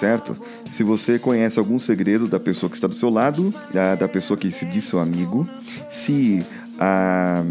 [0.00, 0.36] certo?
[0.70, 4.36] Se você conhece algum segredo da pessoa que está do seu lado, da, da pessoa
[4.36, 5.46] que se diz seu amigo,
[5.90, 6.44] se
[6.78, 7.44] a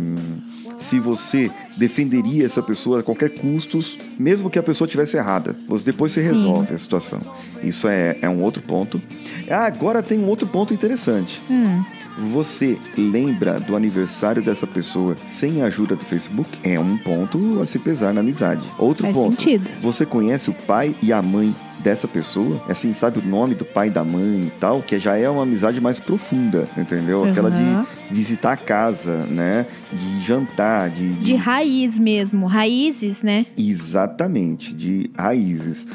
[0.80, 3.80] se você defenderia essa pessoa a qualquer custo,
[4.18, 5.54] mesmo que a pessoa tivesse errada.
[5.68, 7.20] Você depois você resolve a situação.
[7.62, 9.02] Isso é, é um outro ponto.
[9.50, 11.42] Ah, agora tem um outro ponto interessante.
[11.52, 11.84] Hum.
[12.32, 16.50] Você lembra do aniversário dessa pessoa sem a ajuda do Facebook?
[16.64, 18.64] É um ponto a se pesar na amizade.
[18.78, 19.42] Outro Faz ponto.
[19.42, 19.70] sentido.
[19.82, 22.62] Você conhece o pai e a mãe dessa pessoa?
[22.68, 24.82] Assim, sabe o nome do pai da mãe e tal?
[24.82, 27.24] Que já é uma amizade mais profunda, entendeu?
[27.24, 29.66] Aquela de visitar a casa, né?
[29.92, 32.48] De jantar, de, De raiz mesmo.
[32.48, 33.46] Raízes, né?
[33.58, 35.88] Exatamente, de raízes.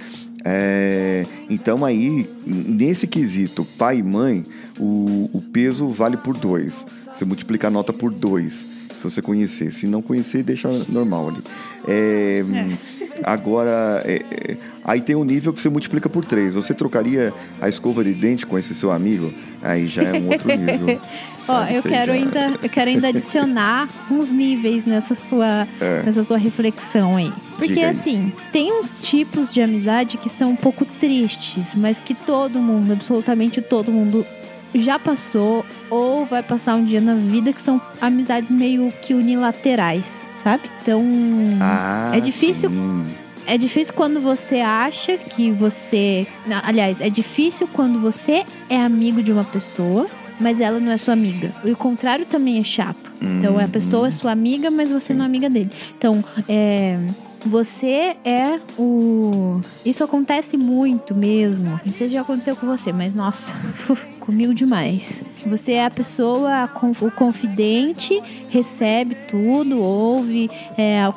[0.47, 4.45] É, então aí, nesse quesito, pai e mãe,
[4.79, 6.87] o, o peso vale por dois.
[7.11, 8.67] Você multiplica a nota por dois,
[8.97, 9.71] se você conhecer.
[9.71, 11.39] Se não conhecer, deixa normal ali.
[11.89, 12.45] É,
[13.23, 16.55] Agora, é, é, aí tem um nível que você multiplica por três.
[16.55, 19.33] Você trocaria a escova de dente com esse seu amigo?
[19.63, 21.01] Aí já é um outro nível.
[21.49, 26.03] Ó, eu Que quero já- ainda, eu quero ainda adicionar uns níveis nessa sua, É.
[26.03, 27.33] nessa sua reflexão aí.
[27.57, 27.85] Porque aí.
[27.85, 32.93] assim, tem uns tipos de amizade que são um pouco tristes, mas que todo mundo,
[32.95, 34.27] absolutamente todo mundo
[34.83, 40.27] já passou ou vai passar um dia na vida que são amizades meio que unilaterais,
[40.43, 40.63] sabe?
[40.83, 41.03] Então,
[41.61, 43.05] Ah, é difícil sim.
[43.47, 46.27] é difícil quando você acha que você.
[46.65, 50.07] Aliás, é difícil quando você é amigo de uma pessoa,
[50.41, 51.53] mas ela não é sua amiga.
[51.65, 53.13] E o contrário também é chato.
[53.23, 55.71] Então a pessoa é sua amiga, mas você não é amiga dele.
[55.97, 56.99] Então, é.
[57.47, 59.61] Você é o.
[59.85, 61.79] Isso acontece muito mesmo.
[61.85, 63.53] Não sei se já aconteceu com você, mas nossa,
[64.19, 65.23] comigo demais.
[65.47, 71.13] Você é a pessoa, o confidente, recebe tudo, ouve, é a,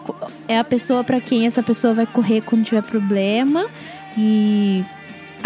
[0.48, 3.66] é a pessoa pra quem essa pessoa vai correr quando tiver problema.
[4.18, 4.84] E.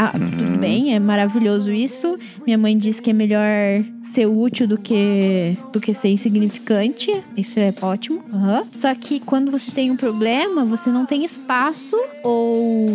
[0.04, 2.18] Ah, tudo bem, é maravilhoso isso.
[2.44, 7.24] Minha mãe diz que é melhor ser útil do que, do que ser insignificante.
[7.38, 8.24] Isso é ótimo.
[8.34, 8.64] Aham.
[8.72, 12.90] Só que quando você tem um problema, você não tem espaço ou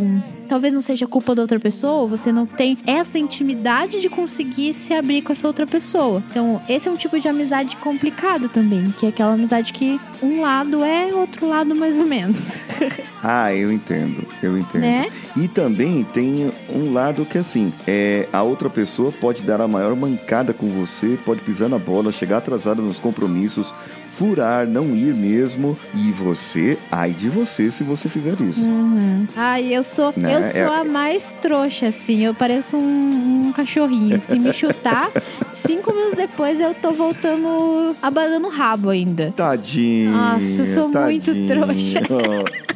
[0.47, 4.73] talvez não seja culpa da outra pessoa, ou você não tem essa intimidade de conseguir
[4.73, 6.23] se abrir com essa outra pessoa.
[6.31, 10.41] Então, esse é um tipo de amizade complicado também, que é aquela amizade que um
[10.41, 12.57] lado é, outro lado mais ou menos.
[13.29, 14.83] Ah, eu entendo, eu entendo.
[14.83, 15.11] Né?
[15.37, 19.97] E também tem um lado que assim, é, a outra pessoa pode dar a maior
[19.97, 23.75] mancada com você, pode pisar na bola, chegar atrasada nos compromissos,
[24.17, 28.65] furar, não ir mesmo, e você, ai de você se você fizer isso.
[28.65, 29.27] Uhum.
[29.37, 30.35] Ai, eu sou, Né?
[30.37, 32.25] eu sou É- a mais trouxa, assim.
[32.25, 34.21] Eu pareço um, um cachorrinho.
[34.23, 35.11] Se me chutar,
[35.67, 39.33] cinco minutos depois eu tô voltando, abanando o rabo ainda.
[39.37, 40.13] Tadinho.
[40.13, 41.47] Nossa, eu sou muito tadinho.
[41.49, 42.01] trouxa.
[42.11, 42.67] Oh,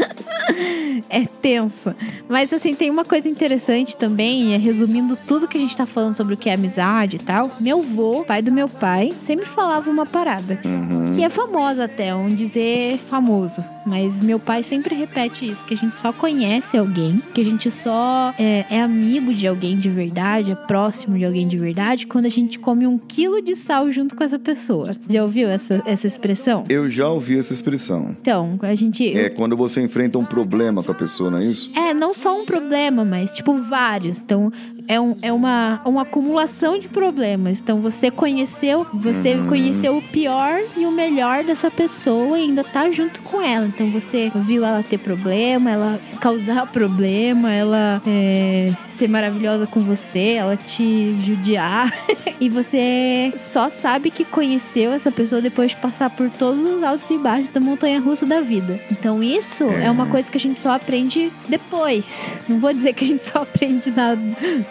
[1.10, 1.94] É tenso.
[2.28, 6.14] Mas assim, tem uma coisa interessante também, é, resumindo tudo que a gente tá falando
[6.14, 7.50] sobre o que é amizade e tal.
[7.60, 10.58] Meu vô, pai do meu pai, sempre falava uma parada.
[10.64, 11.14] uhum.
[11.16, 13.62] Que é famosa até, um dizer famoso.
[13.84, 17.70] Mas meu pai sempre repete isso: que a gente só conhece alguém, que a gente
[17.70, 22.26] só é, é amigo de alguém de verdade, é próximo de alguém de verdade, quando
[22.26, 24.90] a gente come um quilo de sal junto com essa pessoa.
[25.08, 26.64] Já ouviu essa, essa expressão?
[26.68, 28.16] Eu já ouvi essa expressão.
[28.20, 29.16] Então, a gente.
[29.16, 31.70] É quando você enfrenta um problema pessoa, não é isso?
[31.76, 34.20] É, não só um problema, mas tipo vários.
[34.20, 34.52] Então,
[34.90, 37.60] é, um, é uma, uma acumulação de problemas.
[37.60, 39.46] Então você conheceu, você Uhum.
[39.46, 43.66] conheceu o pior e o melhor dessa pessoa e ainda tá junto com ela.
[43.66, 50.34] Então você viu ela ter problema, ela causar problema, ela é, ser maravilhosa com você,
[50.38, 51.92] ela te judiar.
[52.40, 57.08] e você só sabe que conheceu essa pessoa depois de passar por todos os altos
[57.10, 58.80] e baixos da montanha russa da vida.
[58.90, 62.36] Então isso é, uma coisa que a gente só aprende depois.
[62.48, 64.16] Não vou dizer que a gente só aprende na,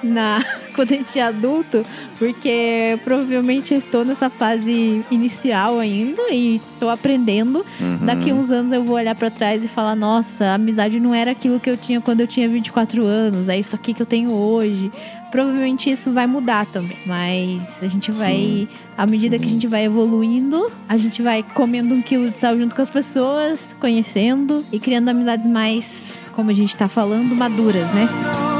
[0.10, 0.44] na
[0.76, 1.86] quando a gente é adulto,
[2.18, 7.66] porque provavelmente estou nessa fase inicial ainda e estou aprendendo.
[8.02, 11.32] Daqui uns anos eu vou olhar pra trás e falar: nossa, a amizade não era
[11.32, 14.32] aquilo que eu tinha quando eu tinha 24 anos, é isso aqui que eu tenho
[14.32, 14.92] hoje.
[15.32, 18.68] Provavelmente isso vai mudar também, mas a gente vai, Sim,
[18.98, 19.44] à medida sim.
[19.44, 22.82] que a gente vai evoluindo, a gente vai comendo um quilo de sal junto com
[22.82, 28.59] as pessoas, conhecendo e criando amizades mais, como a gente tá falando, maduras, né?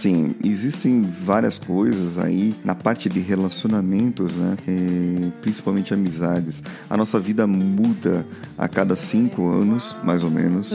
[0.00, 4.56] Assim, existem várias coisas aí na parte de relacionamentos, né?
[4.66, 6.62] É, principalmente amizades.
[6.88, 8.24] A nossa vida muda
[8.56, 10.72] a cada cinco anos, mais ou menos.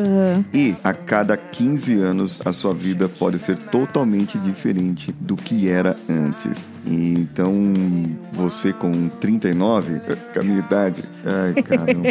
[0.53, 5.95] E a cada 15 anos a sua vida pode ser totalmente diferente do que era
[6.07, 6.69] antes.
[6.85, 7.51] Então,
[8.31, 10.01] você com 39,
[10.33, 12.09] com a minha idade, ai caramba.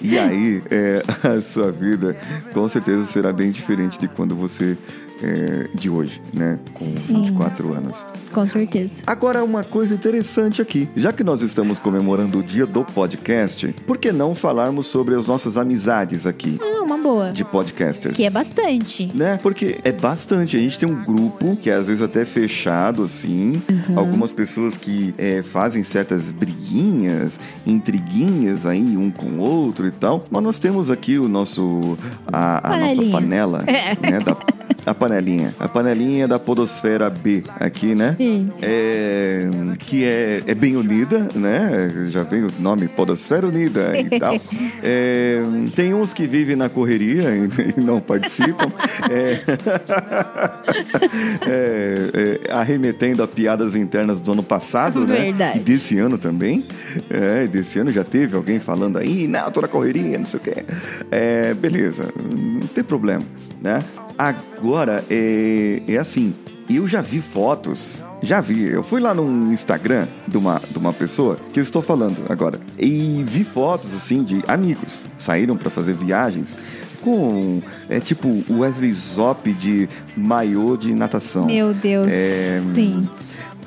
[0.00, 2.16] e aí, é, a sua vida
[2.54, 4.78] com certeza será bem diferente de quando você
[5.22, 6.58] é, de hoje, né?
[6.72, 7.22] Com Sim.
[7.22, 8.04] 24 anos.
[8.32, 9.02] Com certeza.
[9.06, 10.88] Agora, uma coisa interessante aqui.
[10.96, 15.26] Já que nós estamos comemorando o dia do podcast, por que não falarmos sobre as
[15.26, 17.30] nossas amizades aqui Ah, uma boa.
[17.30, 18.16] de podcasters?
[18.16, 19.10] Que é bastante.
[19.14, 19.38] né?
[19.42, 20.56] Porque é bastante.
[20.56, 23.60] A gente tem um grupo que é às vezes até fechado, assim.
[23.70, 23.98] Uhum.
[23.98, 30.24] Algumas pessoas que é, fazem certas briguinhas, intriguinhas aí, um com o outro e tal.
[30.30, 31.98] Mas nós temos aqui o nosso.
[32.32, 33.94] a, a nossa panela, É.
[34.10, 34.18] né?
[34.20, 34.36] Da,
[34.84, 35.54] a panelinha.
[35.58, 38.16] A panelinha da Podosfera B aqui, né?
[38.18, 38.50] Sim.
[38.60, 42.08] É, que é, é bem unida, né?
[42.08, 44.36] Já vem o nome Podosfera Unida e tal.
[44.82, 45.42] É,
[45.74, 47.48] tem uns que vivem na correria e,
[47.80, 48.70] não participam.
[49.10, 49.40] É,
[51.46, 55.16] é, é, arremetendo a piadas internas do ano passado, né?
[55.16, 55.58] Verdade.
[55.58, 56.66] E desse ano também.
[57.08, 60.42] É, desse ano já teve alguém falando aí, não, tô na correria, não sei o
[60.42, 60.64] quê.
[61.10, 63.24] É, beleza, não tem problema,
[63.60, 63.78] né?
[64.18, 66.34] Agora, é, é assim,
[66.70, 70.92] eu já vi fotos, já vi, eu fui lá no Instagram de uma, de uma
[70.92, 75.94] pessoa que eu estou falando agora, e vi fotos, assim, de amigos, saíram para fazer
[75.94, 76.56] viagens
[77.02, 81.46] com, é tipo, o Wesley Zop de maiô de natação.
[81.46, 82.08] Meu Deus.
[82.10, 83.08] É, Sim.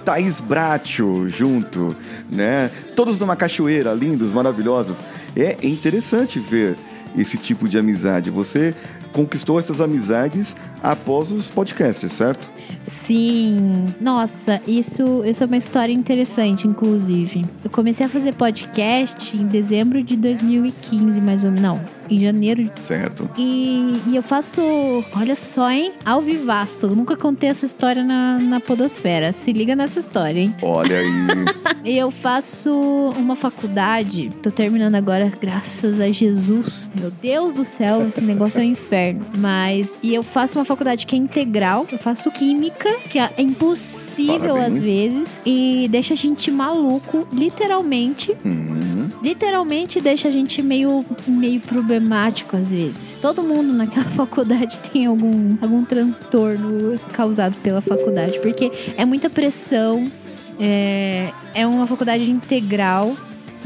[0.05, 1.95] Thaís Bracho junto,
[2.31, 2.69] né?
[2.95, 4.95] Todos numa cachoeira, lindos, maravilhosos.
[5.35, 6.77] É interessante ver
[7.17, 8.29] esse tipo de amizade.
[8.29, 8.75] Você
[9.15, 12.51] conquistou essas amizades após os podcasts, certo?
[13.05, 13.85] Sim.
[13.99, 17.45] Nossa, isso, isso é uma história interessante, inclusive.
[17.63, 21.61] Eu comecei a fazer podcast em dezembro de 2015, mais ou menos.
[21.61, 23.29] Não, em janeiro de Certo.
[23.37, 24.61] E, e eu faço,
[25.15, 25.93] olha só, hein?
[26.05, 26.85] Ao vivaço.
[26.85, 29.33] Eu nunca contei essa história na, na Podosfera.
[29.33, 30.55] Se liga nessa história, hein?
[30.61, 31.05] Olha aí.
[31.85, 32.71] Eu faço
[33.15, 34.31] uma faculdade.
[34.41, 36.89] Tô terminando agora, graças a Jesus.
[36.99, 39.23] Meu Deus do céu, esse negócio é um inferno.
[39.37, 39.93] Mas.
[40.01, 41.85] E eu faço uma faculdade que é integral.
[41.91, 44.77] Eu faço química, que é impossível Parabéns.
[44.77, 45.41] às vezes.
[45.45, 48.35] E deixa a gente maluco, literalmente.
[48.43, 49.09] Uhum.
[49.21, 53.17] Literalmente deixa a gente meio, meio problemático às vezes.
[53.21, 60.09] Todo mundo naquela faculdade tem algum, algum transtorno causado pela faculdade, porque é muita pressão,
[60.59, 63.15] é, é uma faculdade integral.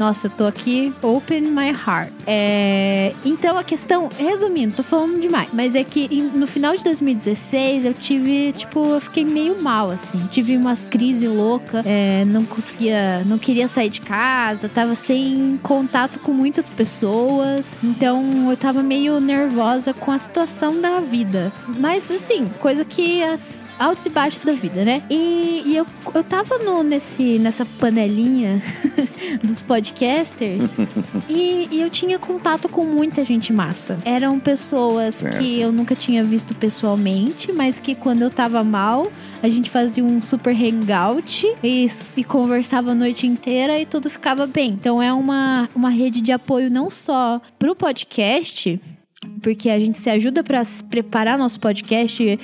[0.00, 2.10] Nossa, eu tô aqui open my heart.
[2.26, 7.84] É, então a questão, resumindo, tô falando demais, mas é que no final de 2016
[7.84, 10.26] eu tive, tipo, eu fiquei meio mal, assim.
[10.28, 16.18] Tive umas crises loucas, é, não conseguia, não queria sair de casa, tava sem contato
[16.20, 21.52] com muitas pessoas, então eu tava meio nervosa com a situação da vida.
[21.78, 25.02] Mas assim, coisa que as altos e baixos da vida, né?
[25.08, 28.62] E, e eu, eu tava no, nesse, nessa panelinha
[29.42, 30.74] dos podcasters
[31.28, 33.98] e, e eu tinha contato com muita gente massa.
[34.04, 35.38] Eram pessoas Certo.
[35.38, 39.10] que eu nunca tinha visto pessoalmente, mas que quando eu tava mal,
[39.42, 44.46] a gente fazia um super hangout e, e conversava a noite inteira e tudo ficava
[44.46, 44.72] bem.
[44.72, 48.78] Então é uma, uma rede de apoio não só pro podcast,
[49.42, 52.38] porque a gente se ajuda para preparar nosso podcast,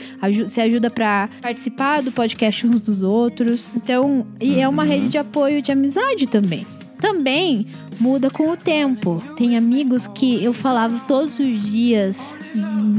[0.49, 3.69] se ajuda para participar do podcast uns dos outros.
[3.77, 6.67] Então, e é uma rede de apoio de amizade também.
[7.01, 7.67] Também
[8.01, 9.23] muda com o tempo.
[9.37, 12.39] Tem amigos que eu falava todos os dias,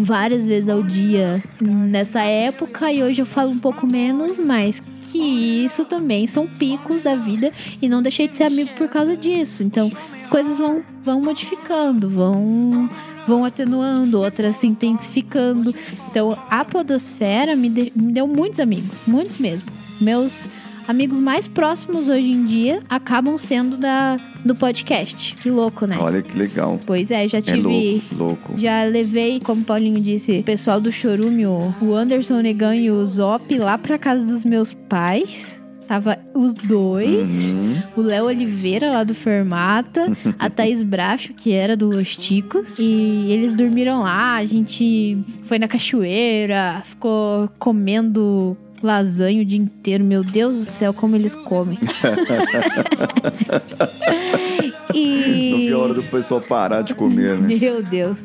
[0.02, 4.82] várias vezes ao dia nessa época e hoje eu falo um pouco menos, mas
[5.12, 9.16] que isso também são picos da vida e não deixei de ser amigo por causa
[9.16, 9.64] disso.
[9.64, 12.90] Então, as coisas vão, vão modificando, vão
[13.28, 15.74] vão atenuando, outras se intensificando.
[16.10, 19.68] Então, a podosfera me, de- me deu muitos amigos, muitos mesmo.
[20.00, 20.50] Meus
[20.88, 25.36] amigos mais próximos hoje em dia acabam sendo da do podcast.
[25.36, 25.98] Que louco, né?
[26.00, 26.80] Olha que legal.
[26.86, 28.54] Pois é, já É tive louco, louco.
[28.58, 33.06] já levei, como o Paulinho disse, o pessoal do Chorume, o Anderson Negan e o
[33.06, 35.60] Zop lá pra casa dos meus pais.
[35.88, 37.54] Tava os dois.
[37.54, 37.82] Uhum.
[37.96, 40.12] O Léo Oliveira, lá do Fermata.
[40.38, 42.76] a Thaís Bracho, que era do Los Ticos.
[42.78, 44.36] E eles dormiram lá.
[44.36, 46.82] A gente foi na cachoeira.
[46.84, 50.04] Ficou comendo lasanha o dia inteiro.
[50.04, 51.80] Meu Deus do céu, como eles comem.
[54.94, 55.52] e...
[55.52, 57.58] Não vi a hora do pessoal parar de comer, né?
[57.60, 58.22] Meu Deus.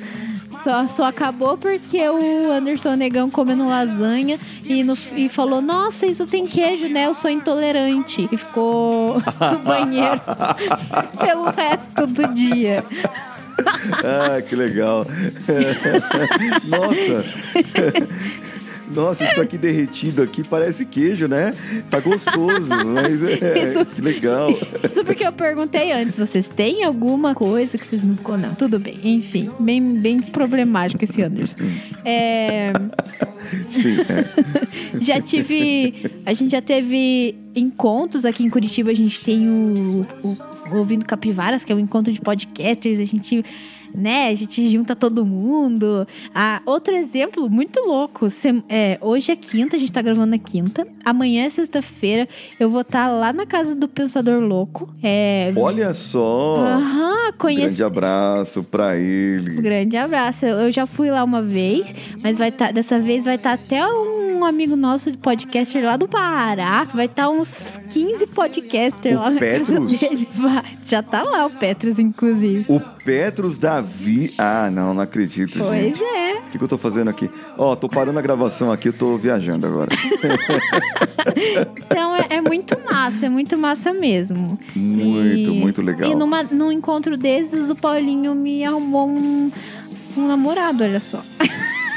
[0.62, 6.26] Só, só acabou porque o Anderson Negão comendo lasanha e, no- e falou: Nossa, isso
[6.26, 7.06] tem queijo, né?
[7.06, 8.28] Eu sou intolerante.
[8.30, 9.14] E ficou
[9.52, 10.20] no banheiro
[11.18, 12.84] pelo resto do dia.
[14.04, 15.06] Ah, que legal.
[16.68, 17.24] Nossa.
[18.94, 21.52] Nossa, isso aqui derretido aqui parece queijo, né?
[21.90, 24.50] Tá gostoso, mas é, Isso- que legal.
[24.82, 28.98] Isso porque eu perguntei antes: vocês têm alguma coisa que vocês não Não, tudo bem.
[29.02, 31.64] Enfim, bem, bem problemático esse Anderson.
[32.04, 32.72] É.
[33.68, 34.98] Sim, é.
[35.00, 36.10] já tive.
[36.24, 38.90] A gente já teve encontros aqui em Curitiba.
[38.90, 42.98] A gente tem o, o Ouvindo Capivaras, que é um encontro de podcasters.
[42.98, 43.44] A gente.
[43.94, 46.06] Né, a gente junta todo mundo.
[46.34, 48.30] Ah, outro exemplo muito louco.
[48.30, 50.86] Sem- é, hoje é quinta, a gente tá gravando na quinta.
[51.04, 52.28] Amanhã é sexta-feira.
[52.58, 54.88] Eu vou estar lá na casa do Pensador Louco.
[55.02, 55.48] É.
[55.56, 56.56] Olha só.
[56.66, 57.66] Aham, conheci.
[57.66, 59.60] Grande abraço pra Um ele.
[59.60, 60.46] grande abraço.
[60.46, 64.44] Eu já fui lá uma vez, mas vai tá, dessa vez vai estar até um
[64.44, 66.84] amigo nosso de podcaster lá do Pará.
[66.94, 69.68] Vai estar uns 15 podcasters lá na Petrus?
[69.92, 70.28] casa dele.
[70.32, 70.78] Vai.
[70.86, 72.64] Já tá lá o Petrus, inclusive.
[72.68, 74.32] O Petrus Davi.
[74.38, 76.02] Ah, não, não acredito, Pois gente.
[76.02, 76.32] é.
[76.38, 77.30] O que, que eu tô fazendo aqui?
[77.58, 79.88] Ó, tô parando a gravação aqui, eu tô viajando agora.
[81.86, 84.58] Então é, é muito massa, é muito massa mesmo.
[84.76, 86.10] Muito, E- muito legal.
[86.10, 89.50] E numa, num encontro desses, o Paulinho me arrumou um,
[90.16, 91.22] um namorado, olha só.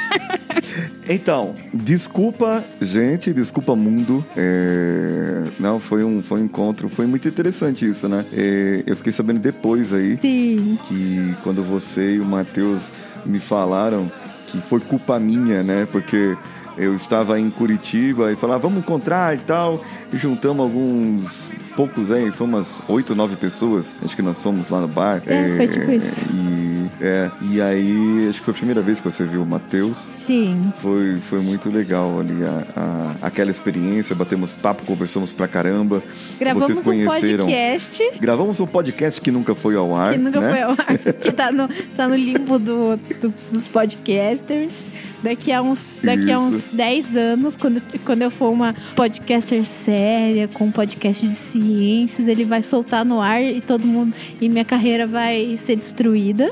[1.07, 4.25] Então, desculpa, gente, desculpa, mundo.
[4.35, 8.25] É, Não, foi um, foi um encontro, foi muito interessante isso, né?
[8.33, 10.79] É, Eu fiquei sabendo depois aí Sim.
[10.87, 12.91] que quando você e o Matheus
[13.25, 14.11] me falaram
[14.47, 15.87] que foi culpa minha, né?
[15.91, 16.35] Porque
[16.77, 19.83] eu estava em Curitiba e falava, vamos encontrar e tal.
[20.13, 23.95] E juntamos alguns poucos aí, foi umas oito, nove pessoas.
[24.03, 25.21] Acho que nós fomos lá no bar.
[25.25, 26.21] É, foi tipo isso.
[26.33, 30.09] E, é, e aí, acho que foi a primeira vez que você viu o Matheus.
[30.17, 30.71] Sim.
[30.75, 36.01] Foi, foi muito legal ali a, a- aquela experiência, batemos papo, conversamos pra caramba.
[36.39, 37.45] Gravamos Vocês um conheceram.
[37.45, 40.13] podcast Gravamos um podcast que nunca foi ao ar.
[40.13, 40.49] que nunca né?
[40.51, 44.91] foi ao ar, que tá no, tá no limbo do, do- dos podcasters.
[45.25, 46.75] Daqui a uns, daqui a uns Isso.
[46.75, 52.45] 10 anos, quando, quando eu for uma podcaster séria, com um podcast de ciências, ele
[52.45, 54.15] vai soltar no ar e todo mundo.
[54.39, 56.51] E minha carreira vai ser destruída.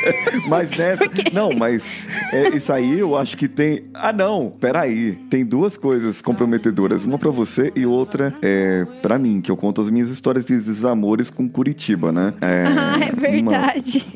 [0.48, 1.04] Mas nessa.
[1.32, 1.84] Não, mas
[2.32, 3.84] é, isso aí eu acho que tem.
[3.92, 5.16] Ah, não, peraí.
[5.28, 7.04] Tem duas coisas comprometedoras.
[7.04, 10.54] Uma pra você e outra é pra mim, que eu conto as minhas histórias de
[10.54, 12.34] desamores com Curitiba, né?
[12.40, 14.06] É, ah, é verdade.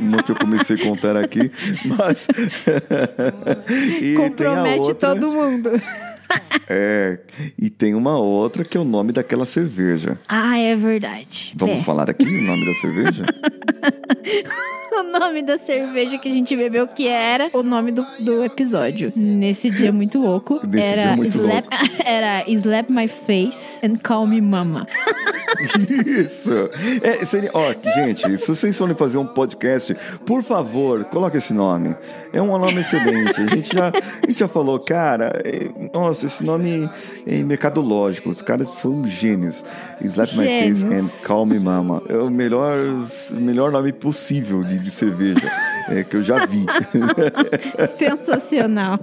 [0.00, 1.50] Uma, uma que eu comecei a contar aqui,
[1.84, 2.26] mas.
[4.00, 5.70] e Compromete todo mundo.
[6.68, 7.18] É,
[7.58, 10.18] e tem uma outra que é o nome daquela cerveja.
[10.28, 11.52] Ah, é verdade.
[11.56, 11.82] Vamos É.
[11.82, 13.24] falar aqui o nome da cerveja?
[14.92, 19.10] o nome da cerveja que a gente bebeu, que era o nome do, do episódio.
[19.16, 20.60] Nesse dia muito louco.
[20.66, 21.66] Nesse era, dia muito slap,
[22.04, 24.86] era Slap My Face and Call Me Mama.
[26.06, 26.70] Isso.
[27.02, 31.94] É, seria, ó, gente, se vocês forem fazer um podcast, por favor, coloque esse nome.
[32.32, 33.40] É um nome excelente.
[33.40, 35.68] A gente já, a gente já falou, cara, é,
[36.26, 36.88] esse nome
[37.26, 38.30] é mercadológico.
[38.30, 39.64] Os caras foram gênios.
[40.02, 40.82] Slap My Gênios.
[40.82, 42.02] Face and Call Me Mama.
[42.08, 42.76] É o melhor,
[43.32, 45.50] melhor nome possível de, de cerveja
[45.88, 46.64] é, que eu já vi.
[47.96, 48.98] Sensacional.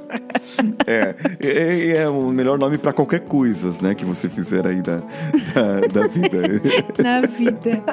[0.86, 4.98] É, é, é o melhor nome para qualquer coisa, né, que você fizer aí da,
[5.54, 6.38] da, da vida.
[7.02, 7.84] Na vida.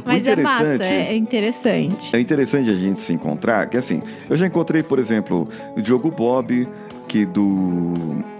[0.00, 2.16] O Mas é massa, é é interessante.
[2.16, 6.10] É interessante a gente se encontrar, que assim, eu já encontrei, por exemplo, o Diogo
[6.10, 6.66] Bob,
[7.26, 7.94] do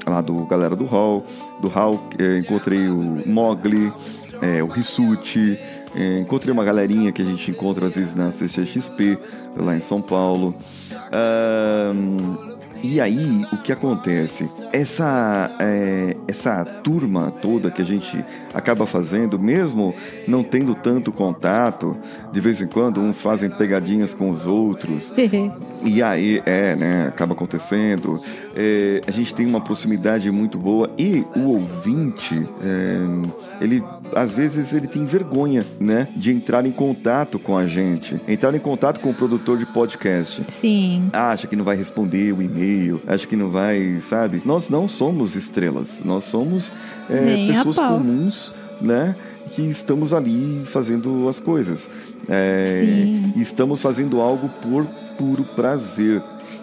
[0.07, 1.25] lá do galera do Hall,
[1.61, 3.93] do Hall, eh, encontrei o Mogli,
[4.41, 5.59] eh, o Rissuti,
[5.95, 9.19] eh, encontrei uma galerinha que a gente encontra às vezes na CCXP,
[9.57, 10.55] lá em São Paulo.
[11.13, 12.37] Ahn,
[12.83, 14.51] e aí, o que acontece?
[14.73, 18.25] Essa, é, essa turma toda que a gente
[18.55, 19.95] acaba fazendo, mesmo
[20.27, 21.97] não tendo tanto contato,
[22.33, 25.13] de vez em quando uns fazem pegadinhas com os outros,
[25.85, 28.21] e aí, é, né, acaba acontecendo.
[28.55, 33.83] É, a gente tem uma proximidade muito boa e o ouvinte, é, ele,
[34.15, 38.59] às vezes, ele tem vergonha, né, de entrar em contato com a gente, entrar em
[38.59, 41.09] contato com o produtor de podcast Sim.
[41.13, 42.70] acha que não vai responder o e-mail,
[43.07, 44.43] acha que não vai, sabe?
[44.45, 46.73] Nós não somos estrelas, nós somos
[47.09, 49.15] é, pessoas comuns, né?
[49.53, 51.91] Que estamos ali fazendo as coisas.
[52.29, 52.85] É,
[53.37, 54.87] estamos fazendo algo por
[55.19, 56.23] puro prazer.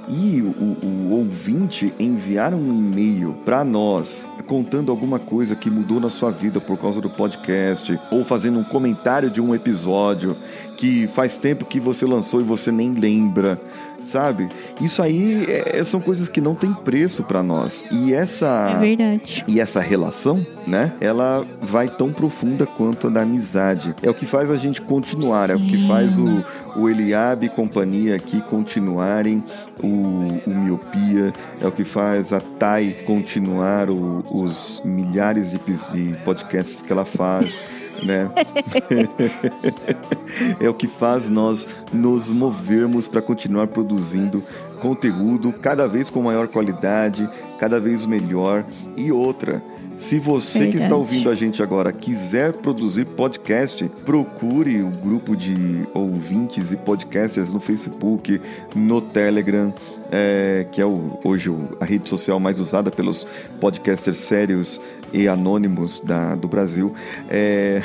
[0.09, 6.09] E o, o ouvinte enviar um e-mail para nós contando alguma coisa que mudou na
[6.09, 10.35] sua vida por causa do podcast, ou fazendo um comentário de um episódio
[10.77, 13.59] que faz tempo que você lançou e você nem lembra,
[13.99, 14.47] sabe?
[14.79, 17.87] Isso aí é- são coisas que não tem preço para nós.
[17.91, 19.43] E essa É verdade.
[19.47, 20.93] e essa relação, né?
[21.01, 23.95] Ela vai tão profunda quanto a da amizade.
[24.03, 25.87] É o que faz a gente continuar, é o que Sim.
[25.87, 26.45] faz o,
[26.79, 29.43] o Eliabe e companhia aqui continuarem,
[29.81, 29.87] o,
[30.45, 36.83] o Miopia, é o que faz a Thay continuar o- os milhares de, de podcasts
[36.83, 37.63] que ela faz.
[38.03, 38.29] Né?
[40.59, 44.43] é o que faz nós nos movermos para continuar produzindo
[44.79, 47.27] conteúdo cada vez com maior qualidade,
[47.59, 48.63] cada vez melhor.
[48.95, 49.61] E outra,
[49.97, 55.87] se você que está ouvindo a gente agora quiser produzir podcast, procure o grupo de
[55.91, 58.39] ouvintes e podcasters no Facebook,
[58.75, 59.73] no Telegram,
[60.11, 63.25] é, que é o- hoje a rede social mais usada pelos
[63.59, 64.79] podcasters sérios
[65.13, 66.93] e anônimos da, do Brasil,
[67.29, 67.81] é,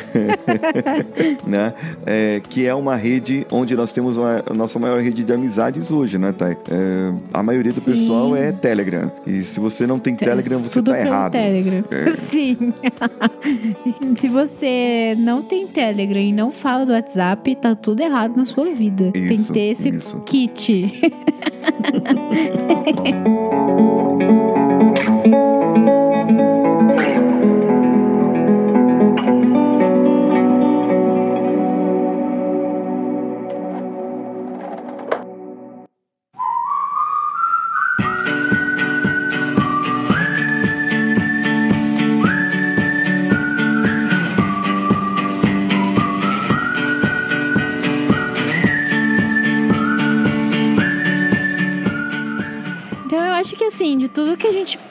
[1.47, 1.73] né?
[2.05, 5.93] É, que é uma rede onde nós temos uma- a nossa maior rede de amizades
[5.93, 6.57] hoje, né, Thay?
[6.69, 7.93] É, a maioria do Sim.
[7.93, 9.11] pessoal é Telegram.
[9.25, 11.33] E se você não tem Telegram, você tá errado.
[11.33, 11.85] Telegram.
[11.93, 12.13] É.
[12.29, 12.73] Sim.
[14.17, 18.73] Se você não tem Telegram e não fala do WhatsApp, tá tudo errado na sua
[18.73, 19.11] vida.
[19.13, 20.21] tem que Isso, ter esse isso.
[20.23, 21.13] kit.
[22.15, 24.62] 嘿嘿嘿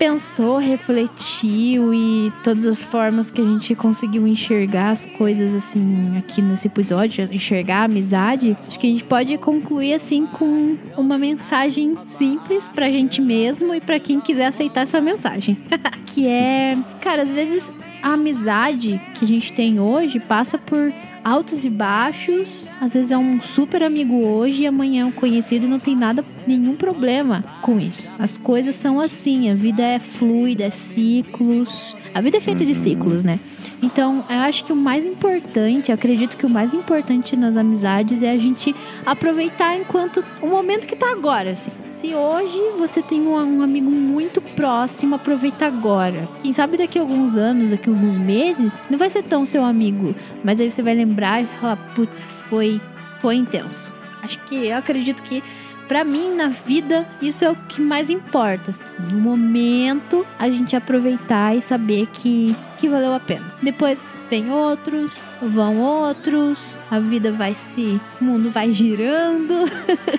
[0.02, 6.42] pensou, refletiu e todas as formas que a gente conseguiu enxergar as coisas assim aqui
[6.42, 11.96] nesse episódio, enxergar a amizade, acho que a gente pode concluir assim com uma mensagem
[12.08, 15.56] simples pra gente mesmo e pra quem quiser aceitar essa mensagem.
[16.08, 17.72] que é, cara, às vezes
[18.02, 20.92] a amizade que a gente tem hoje passa por
[21.24, 22.68] altos e baixos.
[22.80, 25.96] Às vezes é um super amigo hoje e amanhã é um conhecido e não tem
[25.96, 28.14] nada, nenhum problema com isso.
[28.20, 31.96] As coisas são assim, a vida é fluida, é ciclos.
[32.14, 33.40] A vida é feita de ciclos, né?
[33.82, 38.32] Então, eu acho que o mais importante, acredito que o mais importante nas amizades é
[38.32, 38.76] a gente
[39.06, 41.72] aproveitar enquanto o momento que tá agora, assim.
[41.88, 46.30] Se hoje você tem um, um amigo muito próximo, aproveita agora.
[46.42, 49.64] Quem sabe daqui a alguns anos, daqui a alguns meses, não vai ser tão seu
[49.64, 50.14] amigo,
[50.44, 52.80] mas aí você vai lembrar e falar, putz, foi,
[53.20, 53.92] foi intenso.
[54.22, 55.44] Acho que eu acredito que
[55.88, 58.72] Pra mim, na vida, isso é o que mais importa.
[58.72, 58.84] assim.
[59.12, 63.46] No momento, a gente aproveitar e saber que, que valeu a pena.
[63.62, 68.00] Depois vem outros, vão outros, a vida vai se.
[68.20, 69.66] O mundo vai girando.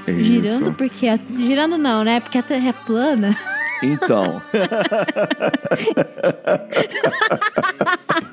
[0.07, 1.09] É girando, porque.
[1.09, 2.21] A, girando não, né?
[2.21, 3.37] Porque a Terra é plana.
[3.83, 4.41] Então,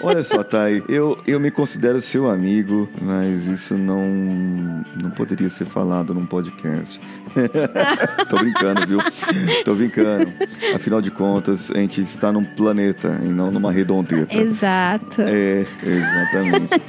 [0.00, 4.04] Olha só, Thay, eu, eu me considero seu amigo, mas isso não,
[5.00, 7.00] não poderia ser falado num podcast.
[8.28, 8.98] Tô brincando, viu?
[9.64, 10.32] Tô brincando.
[10.74, 14.34] Afinal de contas, a gente está num planeta e não numa redondeta.
[14.36, 15.22] Exato.
[15.22, 16.80] É, exatamente.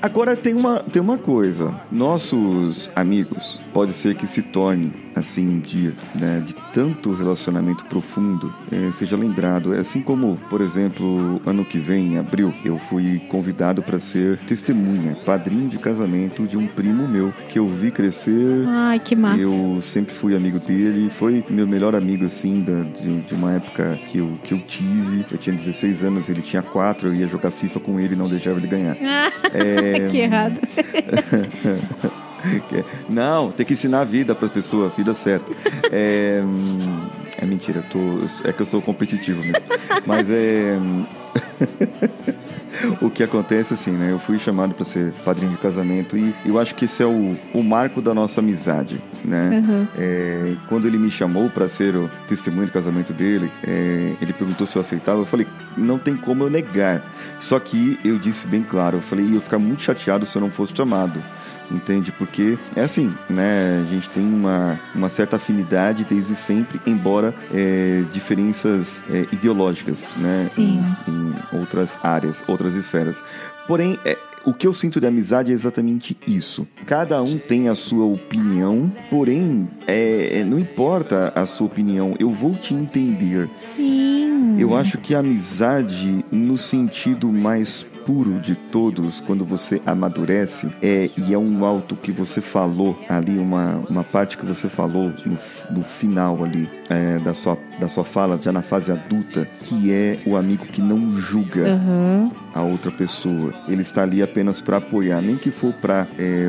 [0.00, 1.74] Agora tem uma, tem uma coisa.
[1.90, 8.52] Nossos amigos pode ser que se torne assim um dia, né, de tanto relacionamento profundo,
[8.72, 9.74] é, seja lembrado.
[9.74, 14.38] É assim como, por exemplo, ano que vem, em abril, eu fui convidado para ser
[14.38, 18.64] testemunha, padrinho de casamento de um primo meu que eu vi crescer.
[18.66, 19.40] Ai, que massa.
[19.40, 23.98] Eu sempre fui amigo dele, foi meu melhor amigo assim da, de, de uma época
[24.06, 25.24] que eu, que eu tive.
[25.30, 28.28] Eu tinha 16 anos, ele tinha 4, eu ia jogar FIFA com ele e não
[28.28, 28.96] deixava ele ganhar.
[29.52, 30.58] É, que errado.
[32.68, 35.52] Que- Não, tem que ensinar a vida para as pessoas, a vida certa.
[35.90, 36.42] É,
[37.38, 37.98] é mentira, tô,
[38.48, 39.56] é que eu sou competitivo mesmo.
[40.06, 40.76] Mas é.
[43.00, 44.10] o que acontece assim, né?
[44.10, 47.36] Eu fui chamado para ser padrinho de casamento e eu acho que esse é o,
[47.54, 49.88] o marco da nossa amizade, né?
[49.98, 54.66] É, quando ele me chamou para ser o testemunho de casamento dele, é, ele perguntou
[54.66, 55.20] se eu aceitava.
[55.20, 57.02] Eu falei, não tem como eu negar.
[57.38, 60.42] Só que eu disse bem claro, eu falei, eu ia ficar muito chateado se eu
[60.42, 61.22] não fosse chamado
[61.70, 62.12] entende?
[62.12, 63.84] Porque é assim, né?
[63.86, 70.48] A gente tem uma, uma certa afinidade desde sempre, embora é, diferenças é, ideológicas, né?
[70.50, 70.84] Sim.
[71.06, 73.24] Em, em outras áreas, outras esferas.
[73.66, 76.66] Porém, é, o que eu sinto de amizade é exatamente isso.
[76.86, 82.30] Cada um tem a sua opinião, porém, é, é, não importa a sua opinião, eu
[82.30, 83.48] vou te entender.
[83.54, 84.58] Sim.
[84.58, 91.08] Eu acho que a amizade, no sentido mais puro de todos, quando você amadurece, é,
[91.16, 95.36] e é um alto que você falou ali, uma, uma parte que você falou no,
[95.70, 100.18] no final ali é, da, sua, da sua fala, já na fase adulta, que é
[100.26, 102.32] o amigo que não julga Aham.
[102.52, 103.54] a outra pessoa.
[103.68, 106.08] Ele está ali apenas para apoiar, nem que for para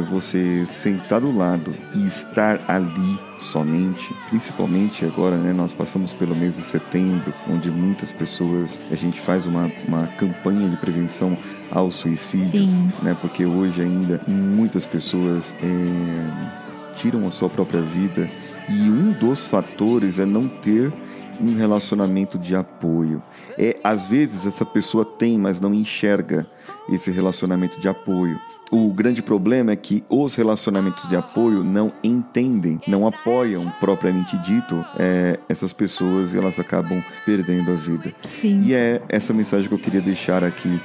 [0.10, 5.52] você sentar do lado e estar ali somente, principalmente agora, né?
[5.52, 10.70] Nós passamos pelo mês de setembro, onde muitas pessoas a gente faz uma, uma campanha
[10.70, 11.38] de prevenção
[11.72, 12.92] ao suicídio, Sim.
[13.02, 13.18] né?
[13.20, 18.30] Porque hoje ainda muitas pessoas é, tiram a sua própria vida
[18.70, 20.94] e um dos fatores é não ter
[21.42, 23.22] um relacionamento de apoio.
[23.58, 26.46] É às vezes essa pessoa tem, mas não enxerga
[26.90, 28.40] esse relacionamento de apoio.
[28.72, 34.86] O grande problema é que os relacionamentos de apoio não entendem, não apoiam propriamente dito
[34.98, 38.14] é, essas pessoas e elas acabam perdendo a vida.
[38.22, 38.62] Sim.
[38.64, 40.80] E é essa mensagem que eu queria deixar aqui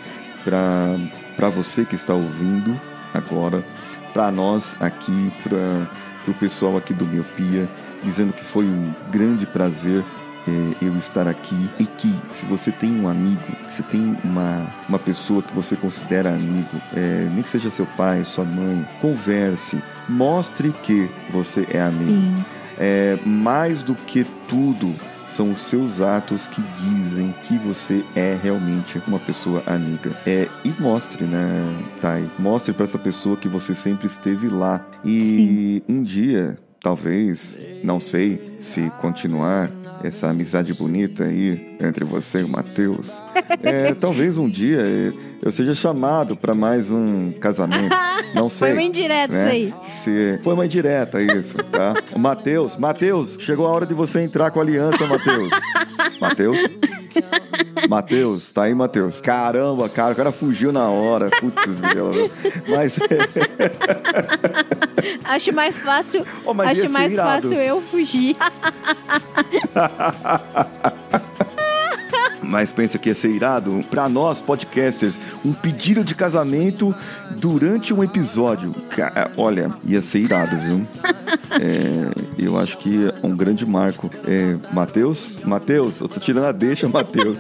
[0.45, 2.79] para você que está ouvindo
[3.15, 3.65] agora,
[4.13, 5.89] para nós aqui, para
[6.31, 7.69] o pessoal aqui do Miopia,
[8.03, 10.05] dizendo que foi um grande prazer
[10.49, 14.99] é, eu estar aqui e que se você tem um amigo, se tem uma, uma
[14.99, 20.73] pessoa que você considera amigo, é, nem que seja seu pai, sua mãe, converse, mostre
[20.83, 22.13] que você é amigo.
[22.13, 22.45] Sim.
[22.79, 24.95] É, mais do que tudo,
[25.29, 30.17] são os seus atos que dizem que você é realmente uma pessoa amiga.
[30.27, 31.63] É, e mostre, né,
[32.01, 32.31] Thay?
[32.39, 34.87] Mostre para essa pessoa que você sempre esteve lá.
[35.05, 36.57] E um dia,
[36.87, 39.69] talvez, não sei se continuar
[40.05, 43.21] essa amizade bonita aí entre você e o Matheus,
[43.61, 45.13] é, talvez um dia
[45.43, 47.93] eu seja chamado para mais um casamento.
[48.33, 48.69] Não sei.
[48.69, 49.59] Foi uma indireta né?
[49.59, 49.75] isso aí.
[49.89, 50.41] Se...
[50.45, 51.95] Foi uma indireta isso, tá?
[52.17, 55.51] Matheus, Matheus, chegou a hora de você entrar com a aliança, Matheus.
[56.23, 56.61] Matheus?
[57.89, 59.21] Matheus, tá aí, Matheus.
[59.21, 61.31] Caramba, cara, o cara fugiu na hora.
[61.31, 61.81] Putz.
[62.69, 62.97] Mas
[65.25, 66.27] Acho mais fácil.
[66.45, 67.43] Oh, acho mais irado.
[67.43, 68.37] fácil eu fugir.
[72.43, 73.85] Mas pensa que ia ser irado?
[73.91, 76.95] Pra nós, podcasters, um pedido de casamento
[77.33, 78.73] durante um episódio.
[79.37, 80.83] Olha, ia ser irado, viu?
[81.61, 84.11] É, eu acho que é um grande marco.
[84.27, 85.37] É, Matheus?
[85.45, 87.39] Matheus, eu tô tirando a deixa, Matheus.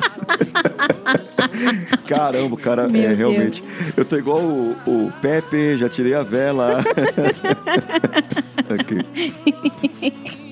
[2.06, 3.18] Caramba, o cara, Meu é Deus.
[3.18, 3.64] realmente.
[3.96, 6.82] Eu tô igual o, o Pepe, já tirei a vela.
[8.68, 10.42] Ok.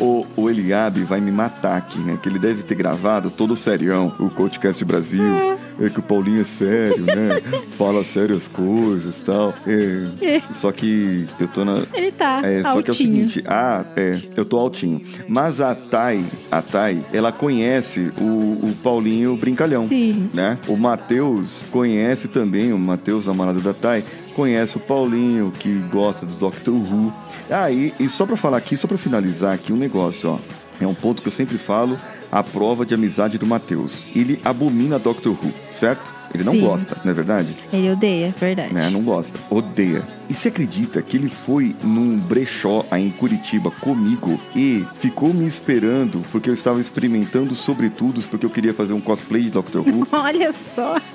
[0.00, 2.18] O, o Eliabe vai me matar aqui, né?
[2.22, 5.58] Que ele deve ter gravado todo o serião, o Coachcast Brasil.
[5.80, 7.40] É que o Paulinho é sério, né?
[7.76, 9.54] Fala sérias coisas e tal.
[9.64, 11.82] É, só que eu tô na.
[11.94, 12.94] Ele tá É, só que é o altinho.
[12.94, 15.00] seguinte, ah, é, eu tô altinho.
[15.28, 18.24] Mas a Thay, a Thay, ela conhece o,
[18.66, 19.86] o Paulinho Brincalhão.
[19.86, 20.28] Sim.
[20.34, 20.58] Né?
[20.66, 24.02] O Matheus conhece também, o Matheus, namorado da Thay,
[24.34, 27.12] conhece o Paulinho, que gosta do Doctor Who.
[27.50, 30.38] Ah, e, e só pra falar aqui, só pra finalizar aqui um negócio, ó.
[30.80, 31.98] É um ponto que eu sempre falo
[32.30, 34.04] a prova de amizade do Matheus.
[34.14, 36.12] Ele abomina Doctor Who, certo?
[36.32, 36.60] Ele não Sim.
[36.60, 37.56] gosta, não é verdade?
[37.72, 38.74] Ele odeia, é verdade.
[38.74, 38.90] Né?
[38.90, 39.38] Não gosta.
[39.50, 40.02] Odeia.
[40.28, 45.46] E se acredita que ele foi num brechó aí em Curitiba comigo e ficou me
[45.46, 50.06] esperando porque eu estava experimentando sobretudos porque eu queria fazer um cosplay de Doctor Who?
[50.12, 50.96] Olha só.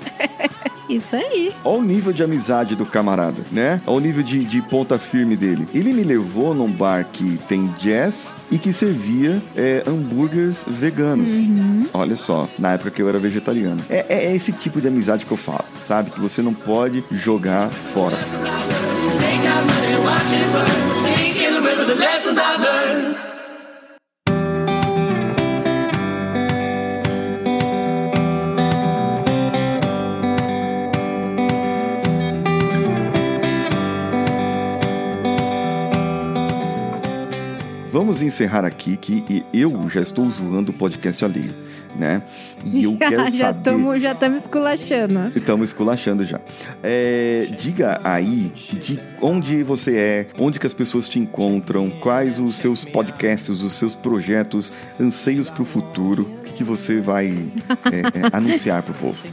[0.90, 1.50] Isso aí.
[1.64, 3.80] Olha o nível de amizade do camarada, né?
[3.86, 5.66] Olha o nível de, de ponta firme dele.
[5.72, 11.30] Ele me levou num bar que tem jazz e que servia é, hambúrgueres veganos.
[11.94, 13.82] Olha só, na época que eu era vegetariano.
[13.88, 16.10] É, é- é esse tipo de amizade que eu falo, sabe?
[16.10, 18.18] Que você não pode jogar fora.
[20.24, 23.33] watching birds sink in the river the lessons I've learned.
[37.94, 41.54] Vamos encerrar aqui que eu já estou zoando o podcast alheio,
[41.94, 42.24] né?
[42.66, 43.58] E eu quero já saber...
[43.58, 45.32] estamos já estamos esculachando.
[45.32, 46.40] Estamos esculachando já.
[46.82, 52.56] É, diga aí de onde você é, onde que as pessoas te encontram, quais os
[52.56, 57.28] seus podcasts, os seus projetos, anseios para o futuro, o que, que você vai
[57.92, 59.24] é, é, anunciar para o povo.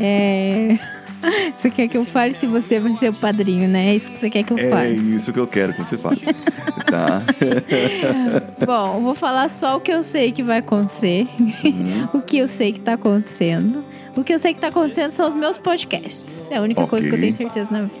[0.00, 1.01] É...
[1.56, 3.90] Você quer que eu fale se você vai ser o padrinho, né?
[3.90, 5.16] É isso que você quer que eu É fale.
[5.16, 6.20] isso que eu quero que você fale.
[6.92, 7.22] Tá?
[8.66, 11.26] Bom, vou falar só o que eu sei que vai acontecer.
[11.40, 12.08] Uhum.
[12.12, 13.82] o que eu sei que tá acontecendo.
[14.14, 16.50] O que eu sei que tá acontecendo são os meus podcasts.
[16.50, 17.94] É a única coisa que eu tenho certeza na vida.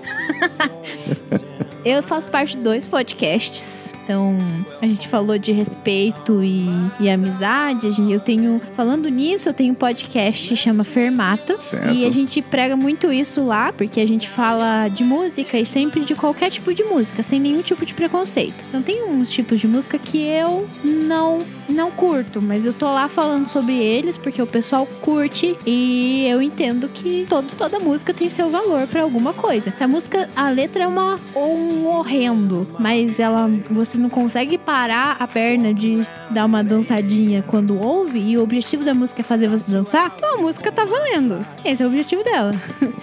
[1.84, 3.92] Eu faço parte de dois podcasts.
[4.04, 4.36] Então,
[4.80, 6.66] a gente falou de respeito e,
[6.98, 7.88] e amizade.
[8.10, 8.60] Eu tenho.
[8.74, 11.60] Falando nisso, eu tenho um podcast que chama Fermata.
[11.60, 11.92] Certo.
[11.92, 16.04] E a gente prega muito isso lá, porque a gente fala de música e sempre
[16.04, 18.64] de qualquer tipo de música, sem nenhum tipo de preconceito.
[18.68, 23.08] Então tem uns tipos de música que eu não não curto, mas eu tô lá
[23.08, 28.28] falando sobre eles porque o pessoal curte e eu entendo que todo, toda música tem
[28.28, 29.72] seu valor pra alguma coisa.
[29.74, 34.58] Se a música, a letra é uma ou um horrendo, mas ela você não consegue
[34.58, 39.24] parar a perna de dar uma dançadinha quando ouve e o objetivo da música é
[39.24, 41.44] fazer você dançar, então a música tá valendo.
[41.64, 42.52] Esse é o objetivo dela.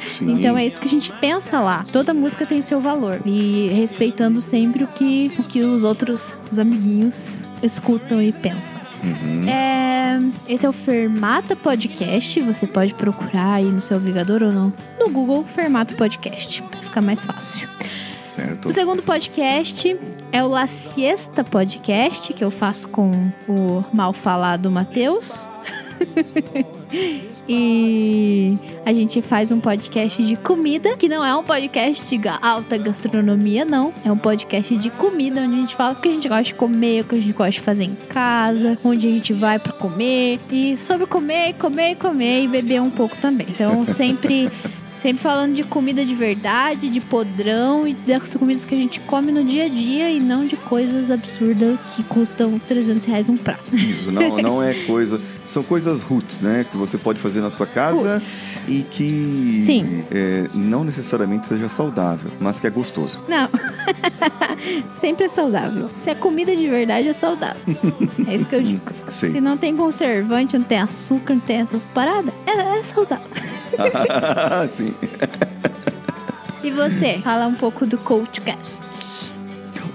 [0.07, 0.39] Sim.
[0.39, 1.84] Então é isso que a gente pensa lá.
[1.91, 3.20] Toda música tem seu valor.
[3.26, 8.80] E respeitando sempre o que, o que os outros, os amiguinhos, escutam e pensam.
[9.03, 9.47] Uhum.
[9.47, 12.39] É, esse é o Fermata Podcast.
[12.41, 14.74] Você pode procurar aí no seu agregador ou não.
[14.99, 16.61] No Google, Fermata Podcast.
[16.63, 17.67] Pra ficar mais fácil.
[18.39, 18.69] Certo.
[18.69, 19.97] O segundo podcast
[20.31, 23.11] é o La Siesta Podcast, que eu faço com
[23.47, 25.49] o mal falado Matheus.
[27.49, 32.77] e a gente faz um podcast de comida, que não é um podcast de alta
[32.77, 33.93] gastronomia, não.
[34.05, 36.53] É um podcast de comida, onde a gente fala o que a gente gosta de
[36.53, 39.73] comer, o que a gente gosta de fazer em casa, onde a gente vai pra
[39.73, 40.39] comer.
[40.49, 43.47] E sobre comer, comer, comer e beber um pouco também.
[43.49, 44.49] Então, sempre.
[45.02, 49.32] Sempre falando de comida de verdade, de podrão e das comidas que a gente come
[49.32, 53.74] no dia a dia e não de coisas absurdas que custam 300 reais um prato.
[53.74, 55.22] Isso, não, não é coisa.
[55.50, 56.64] São coisas roots, né?
[56.70, 58.64] Que você pode fazer na sua casa Putz.
[58.68, 60.04] e que Sim.
[60.12, 63.20] é, não necessariamente seja saudável, mas que é gostoso.
[63.28, 63.50] Não.
[65.02, 65.89] Sempre é saudável.
[65.95, 67.60] Se é comida de verdade, é saudável.
[68.28, 68.82] É isso que eu digo.
[69.10, 69.32] Sei.
[69.32, 73.26] Se não tem conservante, não tem açúcar, não tem essas paradas, é, é saudável.
[74.78, 74.93] Sim.
[76.62, 77.18] E você?
[77.24, 78.88] Fala um pouco do CoachCast.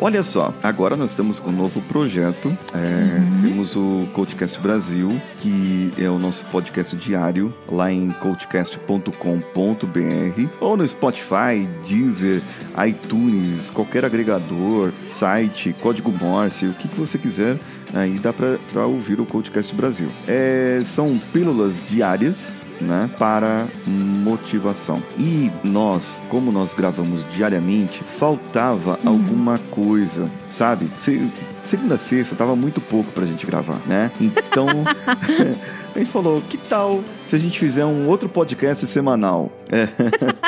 [0.01, 2.57] Olha só, agora nós estamos com um novo projeto.
[2.75, 10.77] É, Temos o Coachcast Brasil, que é o nosso podcast diário, lá em coachcast.com.br, ou
[10.77, 12.43] no Spotify, Deezer,
[12.87, 17.57] iTunes, qualquer agregador, site, código Morse, o que, que você quiser,
[17.93, 20.09] aí dá para ouvir o Coachcast Brasil.
[20.27, 25.03] É, são pílulas diárias né, para motivação.
[25.19, 30.91] E nós, como nós gravamos diariamente, faltava alguma coisa, sabe?
[30.99, 31.31] Se-
[31.63, 34.11] segunda a sexta tava muito pouco pra gente gravar, né?
[34.21, 34.67] Então
[35.95, 39.89] a gente falou, que tal se a gente fizer um outro podcast semanal É,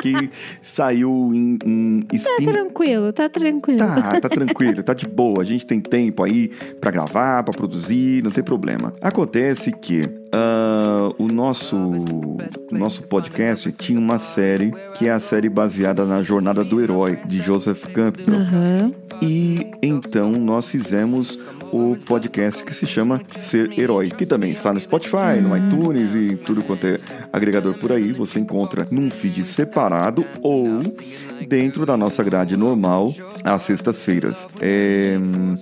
[0.03, 0.31] que
[0.63, 3.79] saiu em, em Tá spin tranquilo, tá tranquilo.
[3.79, 5.43] Tá, tá tranquilo, tá de boa.
[5.43, 6.49] A gente tem tempo aí
[6.81, 8.95] pra gravar, pra produzir, não tem problema.
[9.01, 12.39] Acontece que ah, o nosso, o
[12.73, 17.39] nosso podcast tinha uma série que é a série baseada na Jornada do Herói, de
[17.39, 18.35] Joseph Campbell.
[18.35, 18.93] Aham.
[19.23, 21.39] E então nós fizemos
[21.73, 26.37] o podcast que se chama Ser Herói, que também está no Spotify, no iTunes e
[26.37, 26.99] tudo quanto é
[27.33, 28.13] agregador por aí.
[28.13, 30.81] Você encontra num feed separado ou
[31.49, 33.13] dentro da nossa grade normal,
[33.45, 34.49] às sextas-feiras.
[34.61, 35.17] É,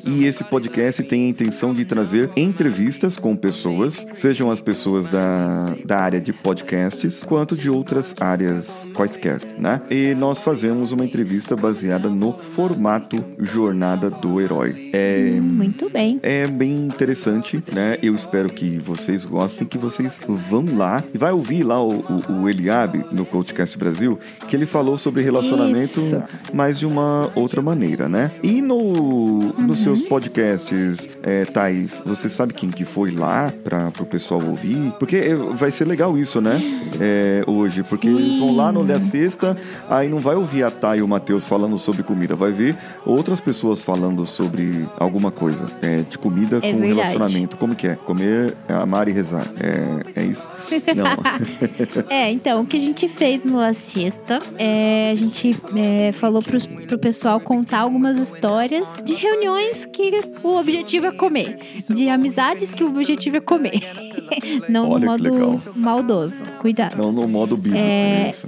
[0.07, 5.75] e esse podcast tem a intenção de trazer entrevistas com pessoas, sejam as pessoas da,
[5.85, 9.81] da área de podcasts, quanto de outras áreas quaisquer, né?
[9.91, 14.91] E nós fazemos uma entrevista baseada no formato Jornada do Herói.
[14.93, 16.19] É, Muito bem.
[16.23, 17.99] é bem interessante, né?
[18.03, 22.43] Eu espero que vocês gostem, que vocês vão lá e vai ouvir lá o, o,
[22.43, 26.23] o Eliabe no Coachcast Brasil, que ele falou sobre relacionamento, Isso.
[26.53, 28.31] mas de uma outra maneira, né?
[28.43, 30.09] E no, nos seus Uhum.
[30.09, 34.93] podcasts, é, Thaís, você sabe quem que foi lá para o pessoal ouvir?
[34.99, 36.61] Porque é, vai ser legal isso, né?
[37.01, 38.17] É, hoje, porque Sim.
[38.17, 39.57] eles vão lá no da sexta,
[39.89, 43.41] aí não vai ouvir a Thay e o Matheus falando sobre comida, vai ver outras
[43.41, 46.95] pessoas falando sobre alguma coisa, é, de comida É com verdade.
[46.95, 47.57] relacionamento.
[47.57, 47.95] Como que é?
[47.97, 49.47] Comer, amar e rezar.
[49.61, 50.49] É, é isso?
[50.97, 52.05] Não.
[52.09, 56.43] É, então, o que a gente fez no La Siesta é a gente é, falou
[56.43, 60.11] pros, pro pessoal contar algumas histórias de reuniões que
[60.43, 63.81] o objetivo é comer, de amizades que o objetivo é comer.
[64.69, 66.45] Não Olha no modo maldoso.
[66.59, 66.97] Cuidado.
[66.97, 68.27] não no modo bíblico, É.
[68.27, 68.47] é isso.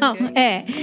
[0.00, 0.64] Não, é.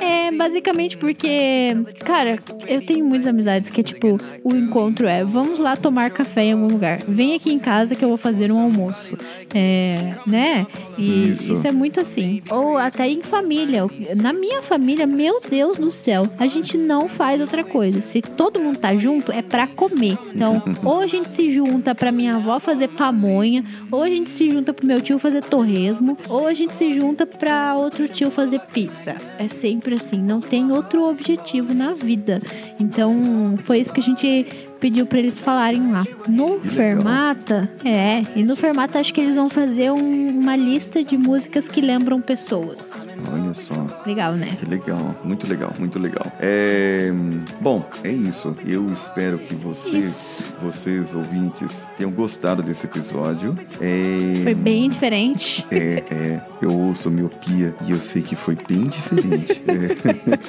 [0.00, 5.76] É basicamente porque, cara, eu tenho muitas amizades que, tipo, o encontro é: vamos lá
[5.76, 7.00] tomar café em algum lugar.
[7.08, 9.16] Vem aqui em casa que eu vou fazer um almoço.
[9.54, 10.66] É, né?
[10.98, 11.52] E Isso.
[11.52, 11.66] isso.
[11.66, 12.42] é muito assim.
[12.50, 13.84] Ou até em família.
[14.16, 18.00] Na minha família, meu Deus do céu, a gente não faz outra coisa.
[18.00, 20.18] Se todo mundo tá junto, é pra comer.
[20.34, 24.50] Então, ou a gente se junta pra minha avó fazer pamonha, ou a gente se
[24.50, 28.60] junta pro meu tio fazer torresmo, ou a gente se junta pra outro tio fazer
[28.60, 29.16] pizza.
[29.38, 32.40] É sempre assim, não tem outro objetivo na vida.
[32.80, 34.46] Então, foi isso que a gente
[34.80, 36.04] pediu pra eles falarem lá.
[36.28, 36.60] No.
[36.60, 41.66] Fermata, é, e no Fermata acho que eles vão fazer um- uma lista de músicas
[41.68, 43.06] que lembram pessoas.
[43.32, 43.74] Olha só.
[44.06, 44.56] Legal, né?
[44.58, 46.30] Que legal, muito legal, muito legal.
[46.40, 47.10] É,
[47.60, 48.56] bom, é isso.
[48.66, 50.58] Eu espero que vocês, Isso.
[50.62, 53.56] vocês ouvintes, tenham gostado desse episódio.
[53.80, 55.66] É, Foi bem diferente.
[55.70, 59.62] É, é, eu ouço miopia e eu sei que foi bem diferente.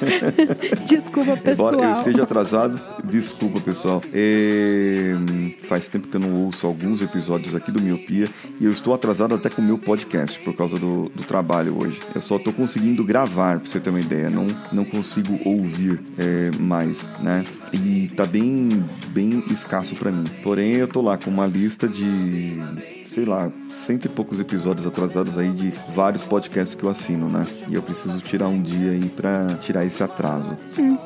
[0.08, 1.72] É, Desculpa, pessoal.
[1.72, 4.02] embora eu esteja atrasado, desculpa, pessoal.
[4.20, 5.14] É,
[5.62, 8.28] faz tempo que eu não ouço alguns episódios aqui do Miopia
[8.60, 12.00] e eu estou atrasado até com o meu podcast por causa do, do trabalho hoje.
[12.12, 14.28] Eu só estou conseguindo gravar, pra você ter uma ideia.
[14.28, 17.44] Não, não consigo ouvir é, mais, né?
[17.72, 20.24] E tá bem, bem escasso pra mim.
[20.42, 22.60] Porém, eu tô lá com uma lista de
[23.08, 27.46] sei lá, cento e poucos episódios atrasados aí de vários podcasts que eu assino, né?
[27.68, 30.56] E eu preciso tirar um dia aí pra tirar esse atraso.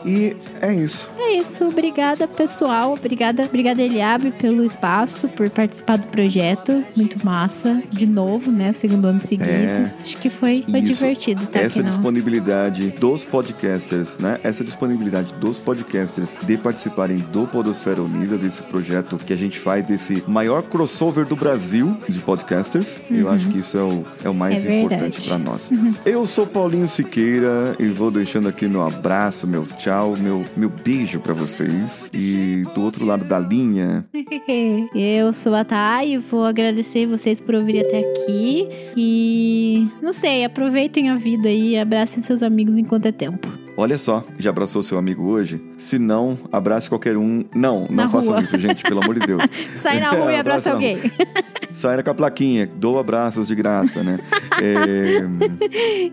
[0.05, 1.09] E é isso.
[1.17, 7.81] É isso, obrigada pessoal, obrigada, obrigada Eliabe pelo espaço, por participar do projeto, muito massa,
[7.91, 9.51] de novo, né, segundo ano seguido.
[9.51, 9.95] É.
[10.03, 10.95] Acho que foi, foi Isso.
[10.95, 14.39] divertido, tá Essa disponibilidade dos podcasters, né?
[14.43, 19.87] Essa disponibilidade dos podcasters de participarem do Podosfera Unida, desse projeto que a gente faz,
[19.87, 23.01] desse maior crossover do Brasil de podcasters.
[23.11, 25.71] Eu acho que isso é o, é o mais É importante para nós.
[26.05, 31.21] Eu sou Paulinho Siqueira e vou deixando aqui meu abraço, meu tchau, meu, meu beijo
[31.21, 32.11] para vocês.
[32.13, 34.05] E do outro lado da linha,
[34.95, 38.69] Eu sou a Thay e vou agradecer vocês por ouvirem até aqui.
[38.97, 43.62] E não sei, aproveitem a vida e abracem seus amigos enquanto é tempo.
[43.77, 45.61] Olha só, já abraçou seu amigo hoje?
[45.79, 47.45] Se não, abrace qualquer um.
[47.55, 48.43] Não, não Na façam rua.
[48.43, 49.43] isso, gente, pelo amor de Deus.
[49.83, 50.99] Sai na rua e abraça alguém.
[51.73, 54.21] Saia com a plaquinha, dou abraços de graça, né?
[54.61, 55.23] É,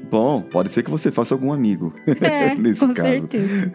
[0.10, 1.94] Bom, pode ser que você faça algum amigo.
[2.22, 3.10] É, nesse com caso.
[3.10, 3.74] certeza.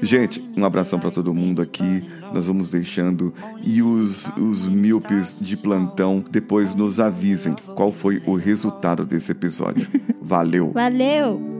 [0.00, 2.08] Gente, um abração pra todo mundo aqui.
[2.32, 3.34] Nós vamos deixando.
[3.62, 9.88] E os, os míopes de plantão depois nos avisem qual foi o resultado desse episódio.
[10.22, 10.70] Valeu!
[10.72, 11.59] Valeu!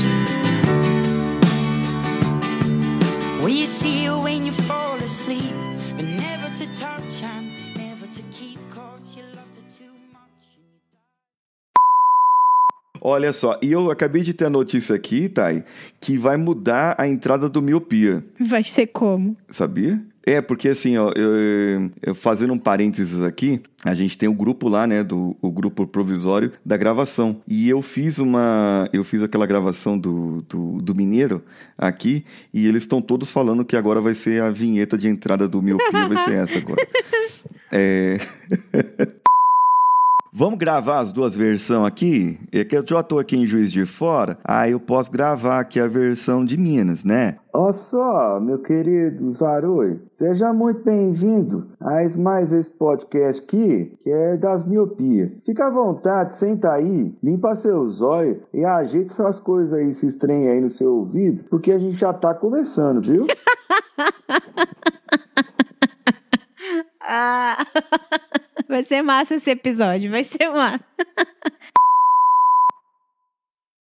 [13.11, 15.65] Olha só, e eu acabei de ter a notícia aqui, Thay,
[15.99, 19.35] que vai mudar a entrada do Miopia, Vai ser como?
[19.49, 20.01] sabia?
[20.25, 24.69] É, porque assim, ó, eu, eu fazendo um parênteses aqui, a gente tem o grupo
[24.69, 27.41] lá, né, do o grupo provisório da gravação.
[27.45, 31.43] E eu fiz uma, eu fiz aquela gravação do, do, do Mineiro
[31.77, 35.61] aqui, e eles estão todos falando que agora vai ser a vinheta de entrada do
[35.61, 36.87] Miopia, vai ser essa agora.
[37.73, 38.17] É...
[40.33, 42.39] Vamos gravar as duas versões aqui?
[42.53, 45.77] É que eu já tô aqui em Juiz de Fora, aí eu posso gravar aqui
[45.77, 47.37] a versão de Minas, né?
[47.51, 54.37] Ó só, meu querido Zaroi, seja muito bem-vindo a mais esse podcast aqui, que é
[54.37, 55.33] das miopia.
[55.45, 60.53] Fica à vontade, senta aí, limpa seus olhos e ajeita essas coisas aí, se estranha
[60.53, 63.27] aí no seu ouvido, porque a gente já tá começando, viu?
[67.13, 67.65] Ah,
[68.67, 70.85] Vai ser massa esse episódio, vai ser massa.